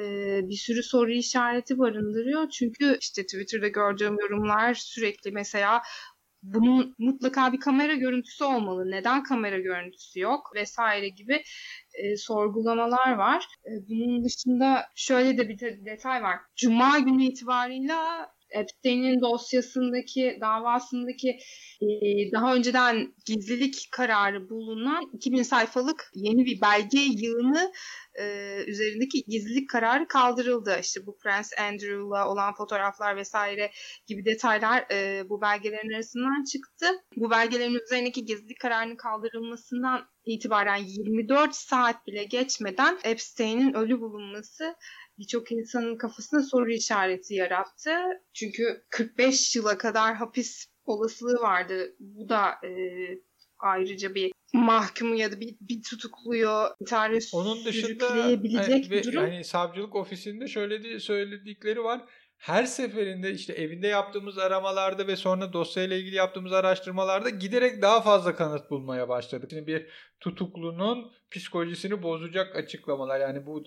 bir 0.48 0.56
sürü 0.56 0.82
soru 0.82 1.12
işareti 1.12 1.78
barındırıyor. 1.78 2.48
Çünkü 2.48 2.98
işte 3.00 3.22
Twitter'da 3.22 3.68
gördüğüm 3.68 4.20
yorumlar 4.20 4.74
sürekli 4.74 5.30
mesela 5.30 5.82
bunun 6.42 6.94
mutlaka 6.98 7.52
bir 7.52 7.60
kamera 7.60 7.94
görüntüsü 7.94 8.44
olmalı. 8.44 8.90
Neden 8.90 9.22
kamera 9.22 9.58
görüntüsü 9.58 10.20
yok 10.20 10.52
vesaire 10.54 11.08
gibi 11.08 11.42
e, 11.94 12.16
sorgulamalar 12.16 13.12
var. 13.12 13.44
E, 13.64 13.70
bunun 13.88 14.24
dışında 14.24 14.86
şöyle 14.94 15.38
de 15.38 15.48
bir 15.48 15.58
de 15.58 15.84
detay 15.84 16.22
var. 16.22 16.38
Cuma 16.56 16.98
günü 16.98 17.24
itibarıyla 17.24 18.30
Epstein'in 18.50 19.20
dosyasındaki 19.20 20.38
davasındaki 20.40 21.28
e, 21.80 21.86
daha 22.32 22.54
önceden 22.54 23.14
gizlilik 23.26 23.88
kararı 23.92 24.48
bulunan 24.48 25.10
2000 25.12 25.42
sayfalık 25.42 26.10
yeni 26.14 26.44
bir 26.44 26.60
belge 26.60 27.00
yığını 27.00 27.72
e, 28.20 28.56
üzerindeki 28.66 29.22
gizlilik 29.28 29.70
kararı 29.70 30.08
kaldırıldı. 30.08 30.78
İşte 30.80 31.06
bu 31.06 31.18
Prince 31.18 31.62
Andrew'la 31.62 32.28
olan 32.28 32.54
fotoğraflar 32.54 33.16
vesaire 33.16 33.70
gibi 34.06 34.24
detaylar 34.24 34.84
e, 34.92 35.28
bu 35.28 35.40
belgelerin 35.40 35.94
arasından 35.94 36.44
çıktı. 36.44 36.86
Bu 37.16 37.30
belgelerin 37.30 37.80
üzerindeki 37.86 38.24
gizlilik 38.24 38.60
kararının 38.60 38.96
kaldırılmasından 38.96 40.08
itibaren 40.24 40.82
24 40.86 41.54
saat 41.54 42.06
bile 42.06 42.24
geçmeden 42.24 42.98
Epstein'in 43.04 43.74
ölü 43.74 44.00
bulunması 44.00 44.74
birçok 45.18 45.52
insanın 45.52 45.96
kafasında 45.96 46.42
soru 46.42 46.70
işareti 46.70 47.34
yarattı. 47.34 47.90
Çünkü 48.34 48.84
45 48.90 49.56
yıla 49.56 49.78
kadar 49.78 50.14
hapis 50.14 50.66
olasılığı 50.84 51.40
vardı. 51.40 51.96
Bu 52.00 52.28
da 52.28 52.50
e, 52.50 52.70
ayrıca 53.58 54.14
bir 54.14 54.32
mahkumu 54.54 55.14
ya 55.14 55.32
da 55.32 55.40
bir, 55.40 55.56
bir 55.60 55.82
tutukluyu 55.82 56.50
intihara 56.80 57.18
Onun 57.32 57.64
dışında 57.64 57.86
sürükleyebilecek 57.86 58.90
bir 58.90 59.04
durum. 59.04 59.22
Yani 59.22 59.44
savcılık 59.44 59.94
ofisinde 59.94 60.48
şöyle 60.48 61.00
söyledikleri 61.00 61.84
var 61.84 62.04
her 62.38 62.64
seferinde 62.64 63.32
işte 63.32 63.52
evinde 63.52 63.86
yaptığımız 63.86 64.38
aramalarda 64.38 65.06
ve 65.06 65.16
sonra 65.16 65.52
dosyayla 65.52 65.96
ilgili 65.96 66.14
yaptığımız 66.14 66.52
araştırmalarda 66.52 67.30
giderek 67.30 67.82
daha 67.82 68.00
fazla 68.00 68.36
kanıt 68.36 68.70
bulmaya 68.70 69.08
başladık. 69.08 69.50
Şimdi 69.50 69.66
bir 69.66 69.86
tutuklunun 70.20 71.12
psikolojisini 71.30 72.02
bozacak 72.02 72.56
açıklamalar 72.56 73.20
yani 73.20 73.46
bu 73.46 73.64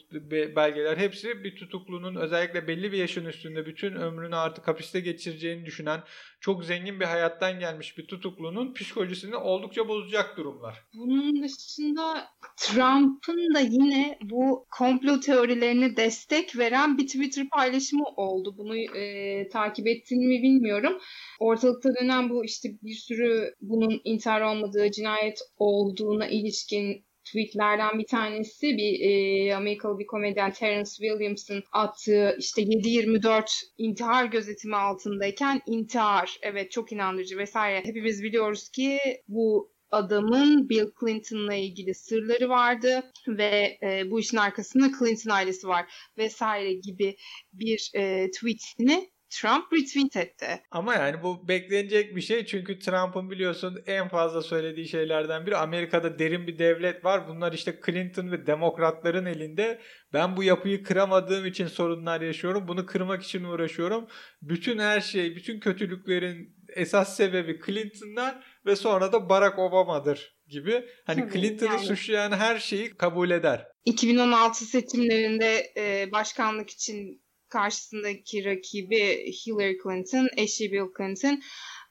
belgeler 0.56 0.98
hepsi 0.98 1.44
bir 1.44 1.56
tutuklunun 1.56 2.16
özellikle 2.16 2.68
belli 2.68 2.92
bir 2.92 2.98
yaşın 2.98 3.26
üstünde 3.26 3.66
bütün 3.66 3.96
ömrünü 3.96 4.36
artık 4.36 4.68
hapiste 4.68 5.00
geçireceğini 5.00 5.66
düşünen 5.66 6.04
çok 6.42 6.66
zengin 6.66 7.00
bir 7.00 7.06
hayattan 7.06 7.60
gelmiş 7.60 7.98
bir 7.98 8.08
tutuklunun 8.08 8.74
psikolojisini 8.74 9.36
oldukça 9.36 9.88
bozacak 9.88 10.38
durumlar. 10.38 10.84
Bunun 10.94 11.44
dışında 11.44 12.28
Trump'ın 12.58 13.54
da 13.56 13.60
yine 13.60 14.18
bu 14.22 14.66
komplo 14.72 15.20
teorilerine 15.20 15.98
destek 15.98 16.58
veren 16.58 16.98
bir 16.98 17.08
Twitter 17.08 17.50
paylaşımı 17.50 18.06
oldu. 18.18 18.56
Bunu 18.58 18.78
e, 18.78 19.50
takip 19.50 19.88
ettiğini 19.88 20.28
mi 20.28 20.44
bilmiyorum. 20.44 20.98
Ortalıkta 21.40 21.90
dönen 22.02 22.30
bu 22.30 22.46
işte 22.46 22.70
bir 22.84 22.96
sürü 22.96 23.56
bunun 23.62 24.02
intihar 24.04 24.42
olmadığı, 24.42 24.92
cinayet 24.92 25.40
olduğuna 25.58 26.28
ilişkin 26.39 27.06
tweetlerden 27.30 27.99
bir 27.99 28.08
tanesi 28.08 28.67
bir 28.78 28.99
e, 28.99 29.56
Amerikalı 29.56 29.99
bir 29.99 30.06
komedyen 30.06 30.52
Terence 30.52 30.89
Williams'ın 30.89 31.63
attığı 31.71 32.36
işte 32.39 32.62
7-24 32.62 33.45
intihar 33.78 34.25
gözetimi 34.25 34.75
altındayken 34.75 35.62
intihar 35.65 36.38
evet 36.41 36.71
çok 36.71 36.91
inandırıcı 36.91 37.38
vesaire. 37.38 37.86
Hepimiz 37.86 38.23
biliyoruz 38.23 38.69
ki 38.69 38.99
bu 39.28 39.71
adamın 39.91 40.69
Bill 40.69 40.88
Clinton'la 40.99 41.54
ilgili 41.54 41.93
sırları 41.93 42.49
vardı 42.49 43.12
ve 43.28 43.78
e, 43.84 44.12
bu 44.12 44.19
işin 44.19 44.38
arkasında 44.38 44.89
Clinton 44.99 45.32
ailesi 45.32 45.67
var 45.67 45.86
vesaire 46.17 46.73
gibi 46.73 47.15
bir 47.54 47.91
e, 47.95 48.32
tweetini 48.32 49.10
Trump 49.30 49.74
retweet 49.74 50.15
etti. 50.15 50.62
Ama 50.72 50.96
yani 50.96 51.24
bu 51.24 51.48
beklenecek 51.48 52.15
bir 52.15 52.22
şey 52.22 52.46
çünkü 52.46 52.80
Trump'ın 52.80 53.32
biliyorsun 53.32 53.84
en 53.88 54.08
fazla 54.08 54.42
söylediği 54.42 54.88
şeylerden 54.88 55.46
biri 55.46 55.58
Amerika'da 55.58 56.20
derin 56.20 56.48
bir 56.48 56.60
devlet 56.60 57.06
var. 57.06 57.28
Bunlar 57.28 57.54
işte 57.54 57.80
Clinton 57.86 58.32
ve 58.32 58.48
demokratların 58.48 59.26
elinde. 59.26 59.80
Ben 60.13 60.38
bu 60.38 60.44
yapıyı 60.44 60.84
kıramadığım 60.84 61.46
için 61.46 61.68
sorunlar 61.68 62.22
yaşıyorum. 62.22 62.68
Bunu 62.68 62.86
kırmak 62.86 63.24
için 63.24 63.44
uğraşıyorum. 63.44 64.08
Bütün 64.42 64.80
her 64.80 65.02
şey, 65.02 65.36
bütün 65.36 65.60
kötülüklerin 65.60 66.56
esas 66.76 67.18
sebebi 67.18 67.60
Clinton'lar 67.65 68.44
ve 68.65 68.76
sonra 68.76 69.12
da 69.13 69.30
Barack 69.30 69.60
Obama'dır 69.60 70.39
gibi. 70.48 70.86
Hani 71.06 71.32
Clinton'ı 71.34 71.70
yani. 71.70 71.86
suçlayan 71.86 72.32
her 72.32 72.60
şeyi 72.60 72.98
kabul 72.98 73.32
eder. 73.32 73.68
2016 73.86 74.65
seçimlerinde 74.65 75.74
e, 75.78 76.12
başkanlık 76.12 76.70
için 76.70 77.22
karşısındaki 77.50 78.46
rakibi 78.46 79.32
Hillary 79.32 79.78
Clinton, 79.84 80.28
eşi 80.38 80.72
Bill 80.72 80.88
Clinton 80.98 81.42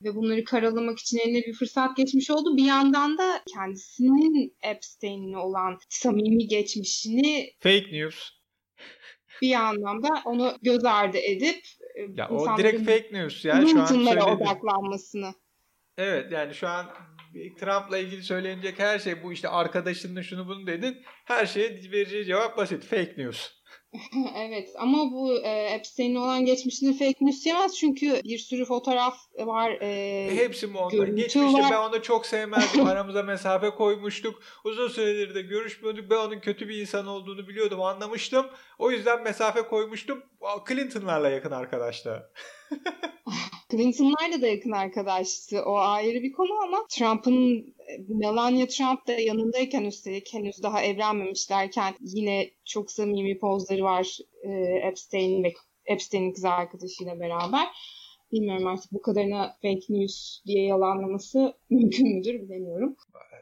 ve 0.04 0.14
bunları 0.14 0.44
karalamak 0.44 0.98
için 0.98 1.18
eline 1.18 1.42
bir 1.46 1.54
fırsat 1.54 1.96
geçmiş 1.96 2.30
oldu. 2.30 2.56
Bir 2.56 2.64
yandan 2.64 3.18
da 3.18 3.42
kendisinin 3.54 4.56
Epstein'le 4.62 5.34
olan 5.34 5.78
samimi 5.88 6.46
geçmişini 6.46 7.50
fake 7.60 7.92
news 7.92 8.38
bir 9.42 9.48
yandan 9.48 10.02
da 10.02 10.08
onu 10.24 10.56
göz 10.62 10.84
ardı 10.84 11.18
edip 11.18 11.64
e, 11.94 12.00
ya 12.14 12.28
o 12.28 12.58
direkt 12.58 12.78
fake 12.78 13.08
news 13.12 13.44
ya 13.44 13.66
şu 13.66 13.80
an 13.80 14.06
odaklanmasını. 14.06 15.34
Evet 15.98 16.32
yani 16.32 16.54
şu 16.54 16.68
an 16.68 16.86
Trump'la 17.60 17.98
ilgili 17.98 18.22
söylenecek 18.22 18.78
her 18.78 18.98
şey 18.98 19.22
bu 19.22 19.32
işte 19.32 19.48
arkadaşının 19.48 20.22
şunu 20.22 20.48
bunu 20.48 20.66
dedin. 20.66 21.02
Her 21.24 21.46
şeye 21.46 21.70
vereceği 21.92 22.24
cevap 22.24 22.56
basit. 22.56 22.84
Fake 22.84 23.14
news. 23.16 23.58
evet 24.36 24.68
ama 24.78 24.98
bu 25.12 25.38
e, 25.42 25.48
Epstein'in 25.48 26.14
olan 26.14 26.44
geçmişini 26.44 26.98
fake 26.98 27.16
news 27.20 27.44
diyemez 27.44 27.76
çünkü 27.76 28.20
bir 28.24 28.38
sürü 28.38 28.64
fotoğraf 28.64 29.16
var. 29.38 29.70
E, 29.70 30.36
Hepsi 30.36 30.66
mi 30.66 30.78
ondan? 30.78 31.16
Geçmişte 31.16 31.62
var. 31.62 31.70
ben 31.70 31.76
onu 31.76 32.02
çok 32.02 32.26
sevmezdim. 32.26 32.86
Aramıza 32.86 33.22
mesafe 33.22 33.70
koymuştuk. 33.70 34.42
Uzun 34.64 34.88
süredir 34.88 35.34
de 35.34 35.42
görüşmüyorduk. 35.42 36.10
Ben 36.10 36.16
onun 36.16 36.40
kötü 36.40 36.68
bir 36.68 36.80
insan 36.80 37.06
olduğunu 37.06 37.48
biliyordum, 37.48 37.82
anlamıştım. 37.82 38.46
O 38.78 38.90
yüzden 38.90 39.22
mesafe 39.22 39.62
koymuştum. 39.62 40.22
Clinton'larla 40.68 41.28
yakın 41.30 41.50
arkadaştı. 41.50 42.30
Clinton'larla 43.70 44.42
da 44.42 44.46
yakın 44.46 44.70
arkadaştı. 44.70 45.62
O 45.66 45.76
ayrı 45.76 46.22
bir 46.22 46.32
konu 46.32 46.48
ama 46.64 46.78
Trump'ın 46.90 47.74
Melania 48.08 48.66
Trump 48.66 49.06
da 49.06 49.12
yanındayken 49.12 49.84
üstelik 49.84 50.34
henüz 50.34 50.62
daha 50.62 50.82
evlenmemişlerken 50.82 51.94
yine 52.00 52.50
çok 52.64 52.90
samimi 52.90 53.38
pozları 53.38 53.82
var 53.82 54.18
e, 54.42 54.50
Epstein 54.88 55.44
ve 55.44 55.54
Epstein'in 55.84 56.32
kız 56.32 56.44
arkadaşıyla 56.44 57.20
beraber. 57.20 57.66
Bilmiyorum 58.32 58.66
artık 58.66 58.92
bu 58.92 59.02
kadarına 59.02 59.56
fake 59.62 59.86
news 59.88 60.44
diye 60.46 60.64
yalanlaması 60.64 61.54
mümkün 61.70 62.16
müdür 62.16 62.42
bilemiyorum. 62.42 62.96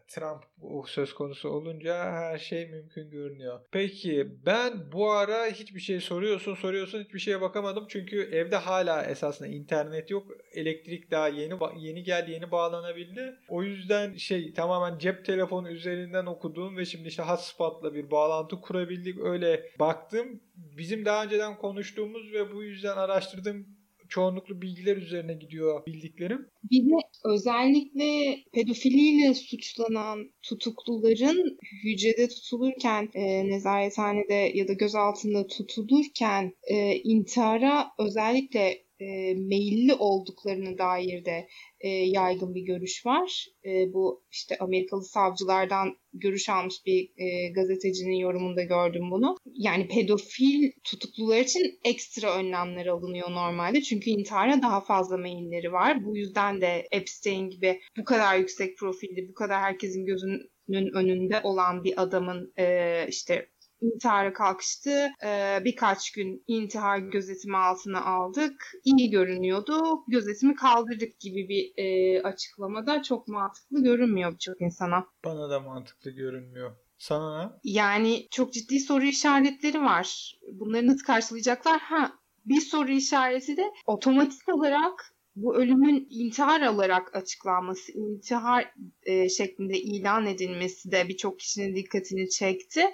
Trump 0.08 0.44
söz 0.86 1.14
konusu 1.14 1.48
olunca 1.48 2.12
her 2.12 2.38
şey 2.38 2.66
mümkün 2.66 3.10
görünüyor. 3.10 3.60
Peki 3.70 4.28
ben 4.46 4.92
bu 4.92 5.10
ara 5.10 5.46
hiçbir 5.46 5.80
şey 5.80 6.00
soruyorsun 6.00 6.54
soruyorsun 6.54 7.04
hiçbir 7.04 7.18
şeye 7.18 7.40
bakamadım. 7.40 7.86
Çünkü 7.88 8.22
evde 8.22 8.56
hala 8.56 9.04
esasında 9.04 9.48
internet 9.48 10.10
yok. 10.10 10.32
Elektrik 10.52 11.10
daha 11.10 11.28
yeni 11.28 11.54
yeni 11.76 12.02
geldi 12.02 12.30
yeni 12.30 12.50
bağlanabildi. 12.50 13.34
O 13.48 13.62
yüzden 13.62 14.14
şey 14.14 14.52
tamamen 14.52 14.98
cep 14.98 15.24
telefonu 15.24 15.70
üzerinden 15.70 16.26
okuduğum 16.26 16.76
ve 16.76 16.84
şimdi 16.84 17.08
işte 17.08 17.22
hotspot'la 17.22 17.94
bir 17.94 18.10
bağlantı 18.10 18.60
kurabildik. 18.60 19.20
Öyle 19.20 19.70
baktım. 19.78 20.40
Bizim 20.56 21.04
daha 21.04 21.24
önceden 21.24 21.56
konuştuğumuz 21.56 22.32
ve 22.32 22.52
bu 22.52 22.62
yüzden 22.62 22.96
araştırdığım 22.96 23.75
çoğunluklu 24.08 24.62
bilgiler 24.62 24.96
üzerine 24.96 25.34
gidiyor 25.34 25.86
bildiklerim. 25.86 26.48
Bir 26.70 26.84
de 26.84 26.94
özellikle 27.24 28.36
pedofiliyle 28.52 29.34
suçlanan 29.34 30.32
tutukluların 30.42 31.58
hücrede 31.84 32.28
tutulurken, 32.28 33.08
e, 33.14 33.48
nezarethanede 33.48 34.52
ya 34.54 34.68
da 34.68 34.72
gözaltında 34.72 35.46
tutulurken 35.46 36.52
e, 36.70 36.96
intihara 36.96 37.86
özellikle 37.98 38.85
e, 39.00 39.34
meyilli 39.34 39.94
olduklarını 39.94 40.78
dair 40.78 41.24
de 41.24 41.48
e, 41.80 41.88
yaygın 41.88 42.54
bir 42.54 42.62
görüş 42.62 43.06
var. 43.06 43.46
E, 43.64 43.92
bu 43.92 44.24
işte 44.32 44.58
Amerikalı 44.58 45.04
savcılardan 45.04 45.96
görüş 46.12 46.48
almış 46.48 46.74
bir 46.86 47.10
e, 47.16 47.48
gazetecinin 47.52 48.16
yorumunda 48.16 48.62
gördüm 48.62 49.10
bunu. 49.10 49.36
Yani 49.54 49.88
pedofil 49.88 50.70
tutuklular 50.84 51.40
için 51.40 51.78
ekstra 51.84 52.38
önlemler 52.38 52.86
alınıyor 52.86 53.30
normalde. 53.30 53.82
Çünkü 53.82 54.10
intihara 54.10 54.62
daha 54.62 54.80
fazla 54.80 55.16
meyilleri 55.16 55.72
var. 55.72 56.04
Bu 56.04 56.16
yüzden 56.16 56.60
de 56.60 56.88
Epstein 56.92 57.50
gibi 57.50 57.80
bu 57.98 58.04
kadar 58.04 58.38
yüksek 58.38 58.78
profilli, 58.78 59.28
bu 59.28 59.34
kadar 59.34 59.60
herkesin 59.60 60.06
gözünün 60.06 60.94
önünde 60.94 61.40
olan 61.42 61.84
bir 61.84 62.02
adamın 62.02 62.52
e, 62.58 63.06
işte 63.08 63.48
intihara 63.94 64.32
kalkıştı. 64.32 65.08
Ee, 65.24 65.60
birkaç 65.64 66.10
gün 66.10 66.44
intihar 66.46 66.98
gözetimi 66.98 67.56
altına 67.56 68.04
aldık. 68.04 68.72
İyi 68.84 69.10
görünüyordu. 69.10 70.04
Gözetimi 70.08 70.54
kaldırdık 70.54 71.20
gibi 71.20 71.48
bir 71.48 71.84
e, 71.84 72.22
açıklamada 72.22 73.02
çok 73.02 73.28
mantıklı 73.28 73.82
görünmüyor 73.82 74.32
birçok 74.32 74.60
insana. 74.60 75.06
Bana 75.24 75.50
da 75.50 75.60
mantıklı 75.60 76.10
görünmüyor. 76.10 76.76
Sana 76.98 77.42
ne? 77.42 77.50
Yani 77.64 78.28
çok 78.30 78.52
ciddi 78.52 78.80
soru 78.80 79.04
işaretleri 79.04 79.80
var. 79.80 80.38
Bunları 80.52 80.86
nasıl 80.86 81.04
karşılayacaklar? 81.04 81.80
Ha 81.80 82.12
bir 82.44 82.60
soru 82.60 82.90
işareti 82.90 83.56
de 83.56 83.72
otomatik 83.86 84.48
olarak 84.48 85.16
bu 85.36 85.56
ölümün 85.56 86.06
intihar 86.10 86.66
olarak 86.66 87.16
açıklanması, 87.16 87.92
intihar 87.92 88.74
e, 89.02 89.28
şeklinde 89.28 89.78
ilan 89.78 90.26
edilmesi 90.26 90.90
de 90.90 91.08
birçok 91.08 91.38
kişinin 91.38 91.76
dikkatini 91.76 92.28
çekti. 92.28 92.84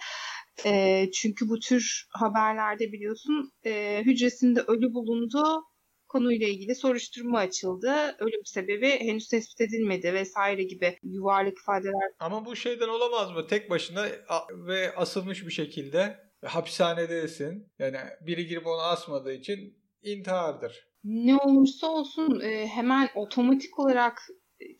E, 0.66 1.04
çünkü 1.14 1.48
bu 1.48 1.58
tür 1.58 2.06
haberlerde 2.10 2.92
biliyorsun 2.92 3.52
e, 3.64 4.02
hücresinde 4.06 4.60
ölü 4.60 4.94
bulundu, 4.94 5.42
konuyla 6.08 6.48
ilgili 6.48 6.74
soruşturma 6.74 7.38
açıldı. 7.38 8.16
Ölüm 8.18 8.44
sebebi 8.44 8.88
henüz 8.88 9.28
tespit 9.28 9.60
edilmedi 9.60 10.14
vesaire 10.14 10.62
gibi 10.62 10.98
yuvarlak 11.02 11.58
ifadeler. 11.58 12.10
Ama 12.18 12.44
bu 12.44 12.56
şeyden 12.56 12.88
olamaz 12.88 13.30
mı? 13.30 13.46
Tek 13.46 13.70
başına 13.70 14.06
ve 14.50 14.94
asılmış 14.96 15.46
bir 15.46 15.52
şekilde 15.52 16.18
hapishanedesin. 16.44 17.72
Yani 17.78 17.96
biri 18.20 18.46
girip 18.46 18.66
onu 18.66 18.80
asmadığı 18.80 19.32
için 19.32 19.78
intihardır. 20.02 20.88
Ne 21.04 21.36
olursa 21.36 21.86
olsun 21.86 22.40
hemen 22.66 23.08
otomatik 23.14 23.78
olarak 23.78 24.18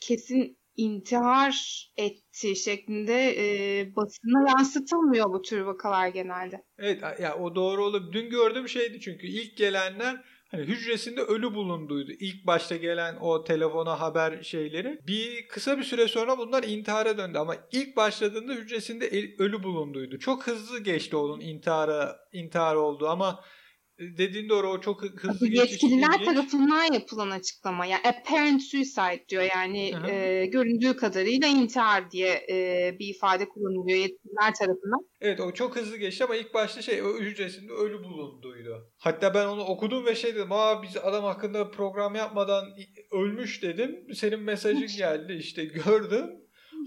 kesin 0.00 0.58
intihar 0.76 1.86
etti 1.96 2.56
şeklinde 2.56 3.34
e, 3.36 3.96
basına 3.96 4.50
yansıtılmıyor 4.50 5.32
bu 5.32 5.42
tür 5.42 5.60
vakalar 5.60 6.08
genelde. 6.08 6.64
Evet 6.78 7.02
ya 7.20 7.38
o 7.38 7.54
doğru 7.54 7.84
olup 7.84 8.12
dün 8.12 8.30
gördüğüm 8.30 8.68
şeydi 8.68 9.00
çünkü 9.00 9.26
ilk 9.26 9.56
gelenler 9.56 10.24
hani 10.50 10.62
hücresinde 10.62 11.20
ölü 11.20 11.54
bulunduydu. 11.54 12.12
İlk 12.20 12.46
başta 12.46 12.76
gelen 12.76 13.16
o 13.20 13.44
telefona 13.44 14.00
haber 14.00 14.42
şeyleri. 14.42 14.98
Bir 15.06 15.48
kısa 15.48 15.78
bir 15.78 15.82
süre 15.82 16.08
sonra 16.08 16.38
bunlar 16.38 16.62
intihara 16.62 17.18
döndü 17.18 17.38
ama 17.38 17.56
ilk 17.72 17.96
başladığında 17.96 18.52
hücresinde 18.52 19.34
ölü 19.38 19.62
bulunduydu. 19.62 20.18
Çok 20.18 20.46
hızlı 20.46 20.80
geçti 20.80 21.16
onun 21.16 21.40
intihara 21.40 22.16
intihar 22.32 22.74
oldu 22.74 23.08
ama 23.08 23.40
dediğin 23.98 24.48
doğru 24.48 24.68
o 24.68 24.80
çok 24.80 25.02
hızlı. 25.02 25.46
Yetkililer 25.48 26.24
tarafından 26.24 26.92
yapılan 26.92 27.30
açıklama. 27.30 27.86
Yani 27.86 28.02
apparent 28.08 28.62
suicide 28.62 29.24
diyor 29.28 29.42
yani 29.42 29.94
e, 30.10 30.46
göründüğü 30.46 30.96
kadarıyla 30.96 31.48
intihar 31.48 32.10
diye 32.10 32.46
e, 32.50 32.96
bir 32.98 33.06
ifade 33.06 33.48
kullanılıyor 33.48 33.98
yetkililer 33.98 34.54
tarafından. 34.58 35.06
Evet 35.20 35.40
o 35.40 35.52
çok 35.52 35.76
hızlı 35.76 35.96
geçti 35.96 36.24
ama 36.24 36.36
ilk 36.36 36.54
başta 36.54 36.82
şey 36.82 37.02
o 37.02 37.18
hücresinde 37.18 37.72
ölü 37.72 38.04
bulunduydu. 38.04 38.90
Hatta 38.98 39.34
ben 39.34 39.46
onu 39.46 39.64
okudum 39.64 40.06
ve 40.06 40.14
şey 40.14 40.34
dedim 40.34 40.52
aa 40.52 40.82
biz 40.82 40.96
adam 40.96 41.24
hakkında 41.24 41.70
program 41.70 42.14
yapmadan 42.14 42.64
ölmüş 43.12 43.62
dedim. 43.62 44.14
Senin 44.14 44.40
mesajın 44.40 44.98
geldi 44.98 45.32
işte 45.32 45.64
gördüm. 45.64 46.26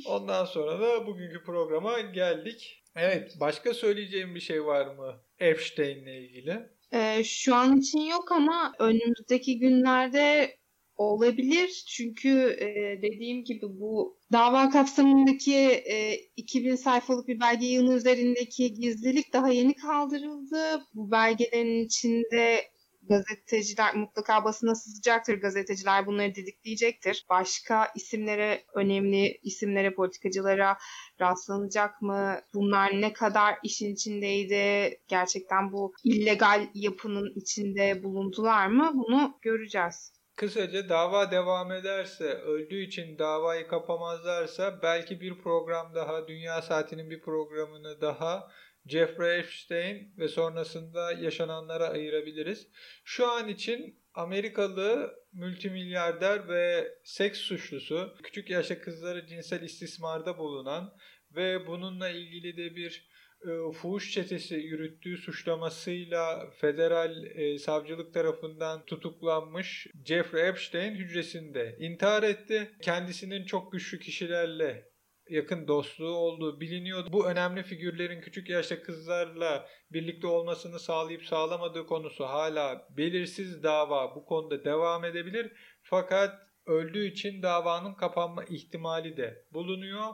Ondan 0.08 0.46
sonra 0.46 0.80
da 0.80 1.08
bugünkü 1.08 1.44
programa 1.44 2.00
geldik. 2.00 2.84
Evet 2.96 3.36
başka 3.39 3.74
söyleyeceğim 3.74 4.36
bir 4.36 4.39
şey 4.39 4.65
var 4.65 4.96
mı 4.96 5.22
Epstein'le 5.39 6.08
ilgili? 6.08 6.75
Ee, 6.95 7.23
şu 7.23 7.55
an 7.55 7.77
için 7.77 7.99
yok 7.99 8.31
ama 8.31 8.73
önümüzdeki 8.79 9.60
günlerde 9.60 10.55
olabilir. 10.97 11.84
Çünkü 11.88 12.29
e, 12.60 13.01
dediğim 13.01 13.43
gibi 13.43 13.65
bu 13.79 14.17
dava 14.31 14.69
kapsamındaki 14.69 15.55
e, 15.65 16.15
2000 16.36 16.75
sayfalık 16.75 17.27
bir 17.27 17.39
belge 17.39 17.65
yığını 17.65 17.93
üzerindeki 17.93 18.73
gizlilik 18.73 19.34
daha 19.34 19.49
yeni 19.49 19.75
kaldırıldı. 19.75 20.84
Bu 20.93 21.12
belgelerin 21.12 21.86
içinde 21.86 22.62
gazeteciler 23.10 23.96
mutlaka 23.96 24.46
basına 24.46 24.76
sızacaktır. 24.76 25.41
Gazeteciler 25.41 26.06
bunları 26.06 26.36
didikleyecektir. 26.36 27.26
Başka 27.30 27.88
isimlere, 27.96 28.63
önemli 28.76 29.39
isimlere, 29.44 29.94
politikacılara 29.94 30.78
rastlanacak 31.22 32.02
mı? 32.02 32.39
Bunlar 32.54 33.02
ne 33.02 33.13
kadar 33.13 33.56
işin 33.63 33.94
içindeydi? 33.94 34.98
Gerçekten 35.08 35.72
bu 35.72 35.94
illegal 36.04 36.68
yapının 36.74 37.34
içinde 37.36 38.04
bulundular 38.04 38.68
mı? 38.68 38.91
Bunu 38.94 39.38
göreceğiz. 39.41 40.15
Kısaca 40.36 40.89
dava 40.89 41.32
devam 41.32 41.72
ederse, 41.72 42.24
öldüğü 42.24 42.82
için 42.82 43.20
davayı 43.20 43.68
kapamazlarsa 43.68 44.80
belki 44.84 45.22
bir 45.22 45.38
program 45.38 45.96
daha, 45.96 46.28
Dünya 46.28 46.62
Saati'nin 46.62 47.10
bir 47.10 47.22
programını 47.22 48.02
daha 48.02 48.52
Jeffrey 48.86 49.39
Epstein 49.39 50.13
ve 50.17 50.28
sonrasında 50.28 51.12
yaşananlara 51.12 51.88
ayırabiliriz. 51.88 52.67
Şu 53.04 53.28
an 53.28 53.48
için 53.48 54.00
Amerikalı 54.13 55.15
multimilyarder 55.34 56.48
ve 56.48 56.88
seks 57.04 57.39
suçlusu, 57.39 58.13
küçük 58.24 58.50
yaşta 58.50 58.82
kızları 58.82 59.28
cinsel 59.28 59.62
istismarda 59.62 60.38
bulunan 60.38 60.98
ve 61.36 61.67
bununla 61.67 62.10
ilgili 62.10 62.58
de 62.58 62.76
bir 62.76 63.10
e, 63.41 63.71
fuhuş 63.71 64.12
çetesi 64.12 64.56
yürüttüğü 64.56 65.17
suçlamasıyla 65.17 66.50
federal 66.50 67.24
e, 67.24 67.58
savcılık 67.58 68.13
tarafından 68.13 68.86
tutuklanmış 68.86 69.88
Jeffrey 70.06 70.50
Epstein 70.50 70.95
hücresinde 70.95 71.76
intihar 71.80 72.24
etti. 72.24 72.71
Kendisinin 72.82 73.45
çok 73.45 73.71
güçlü 73.71 74.00
kişilerle 74.00 74.94
yakın 75.30 75.68
dostluğu 75.68 76.16
olduğu 76.16 76.62
biliniyordu. 76.62 77.10
Bu 77.14 77.28
önemli 77.28 77.64
figürlerin 77.64 78.22
küçük 78.22 78.50
yaşta 78.50 78.82
kızlarla 78.82 79.68
birlikte 79.92 80.28
olmasını 80.28 80.80
sağlayıp 80.80 81.24
sağlamadığı 81.24 81.86
konusu 81.88 82.26
hala 82.26 82.88
belirsiz 82.90 83.64
dava 83.64 84.16
bu 84.16 84.26
konuda 84.26 84.64
devam 84.64 85.06
edebilir. 85.06 85.52
Fakat 85.82 86.46
öldüğü 86.66 87.06
için 87.06 87.42
davanın 87.42 87.94
kapanma 87.94 88.44
ihtimali 88.44 89.18
de 89.18 89.46
bulunuyor. 89.54 90.06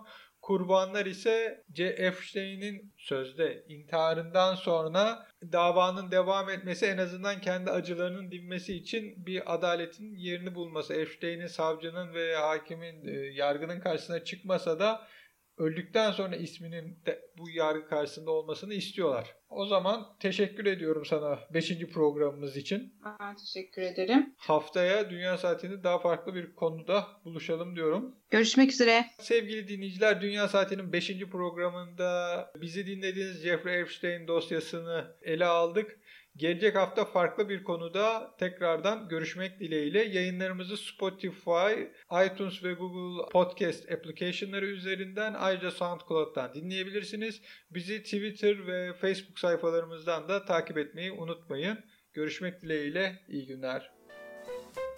Kurbanlar 0.42 1.06
ise 1.06 1.64
C. 1.72 1.86
Epstein'in 1.86 2.94
sözde 2.98 3.64
intiharından 3.68 4.56
sonra 4.56 5.28
davanın 5.52 6.12
devam 6.12 6.50
etmesi 6.50 6.86
en 6.86 6.98
azından 6.98 7.42
kendi 7.42 7.72
acılarının 7.72 8.32
dinmesi 8.32 8.76
için 8.76 9.26
bir 9.26 9.54
adaletin 9.54 10.16
yerini 10.16 10.56
bulması. 10.56 10.94
Epstein'in 10.94 11.48
savcının 11.48 12.14
ve 12.14 12.36
hakimin 12.36 13.08
e, 13.08 13.12
yargının 13.12 13.80
karşısına 13.80 14.24
çıkmasa 14.24 14.80
da 14.80 15.08
öldükten 15.58 16.12
sonra 16.12 16.36
isminin 16.36 17.00
de 17.06 17.22
bu 17.38 17.50
yargı 17.50 17.88
karşısında 17.88 18.32
olmasını 18.32 18.74
istiyorlar. 18.74 19.36
O 19.50 19.66
zaman 19.66 20.08
teşekkür 20.20 20.66
ediyorum 20.66 21.06
sana 21.06 21.40
5. 21.54 21.80
programımız 21.94 22.58
için. 22.58 22.94
Ben 23.20 23.36
teşekkür 23.36 23.82
ederim. 23.82 24.36
Haftaya 24.38 25.10
Dünya 25.10 25.38
Saati'nde 25.38 25.84
daha 25.84 26.00
farklı 26.00 26.36
bir 26.36 26.56
konuda 26.56 27.08
buluşalım 27.26 27.76
diyorum. 27.76 28.16
Görüşmek 28.30 28.72
üzere. 28.72 29.06
Sevgili 29.20 29.68
dinleyiciler 29.68 30.22
Dünya 30.22 30.48
Saati'nin 30.48 30.94
5. 30.94 31.20
programında 31.32 32.52
bizi 32.62 32.88
dinlediğiniz 32.88 33.44
Jeffrey 33.44 33.82
Epstein 33.82 34.28
dosyasını 34.28 35.16
ele 35.22 35.46
aldık. 35.46 36.00
Gelecek 36.42 36.76
hafta 36.76 37.06
farklı 37.06 37.50
bir 37.50 37.64
konuda 37.64 38.36
tekrardan 38.40 39.10
görüşmek 39.10 39.60
dileğiyle 39.60 40.04
yayınlarımızı 40.04 40.78
Spotify, 40.78 41.82
iTunes 42.26 42.64
ve 42.64 42.74
Google 42.74 43.30
Podcast 43.30 43.92
application'ları 43.92 44.66
üzerinden 44.66 45.34
ayrıca 45.34 45.72
SoundCloud'dan 45.72 46.54
dinleyebilirsiniz. 46.54 47.42
Bizi 47.72 48.04
Twitter 48.04 48.68
ve 48.68 48.94
Facebook 48.94 49.40
sayfalarımızdan 49.40 50.30
da 50.30 50.46
takip 50.46 50.78
etmeyi 50.78 51.12
unutmayın. 51.12 51.78
Görüşmek 52.14 52.62
dileğiyle 52.62 53.20
iyi 53.28 53.48
günler. 53.48 53.92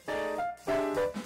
Müzik 0.07 1.22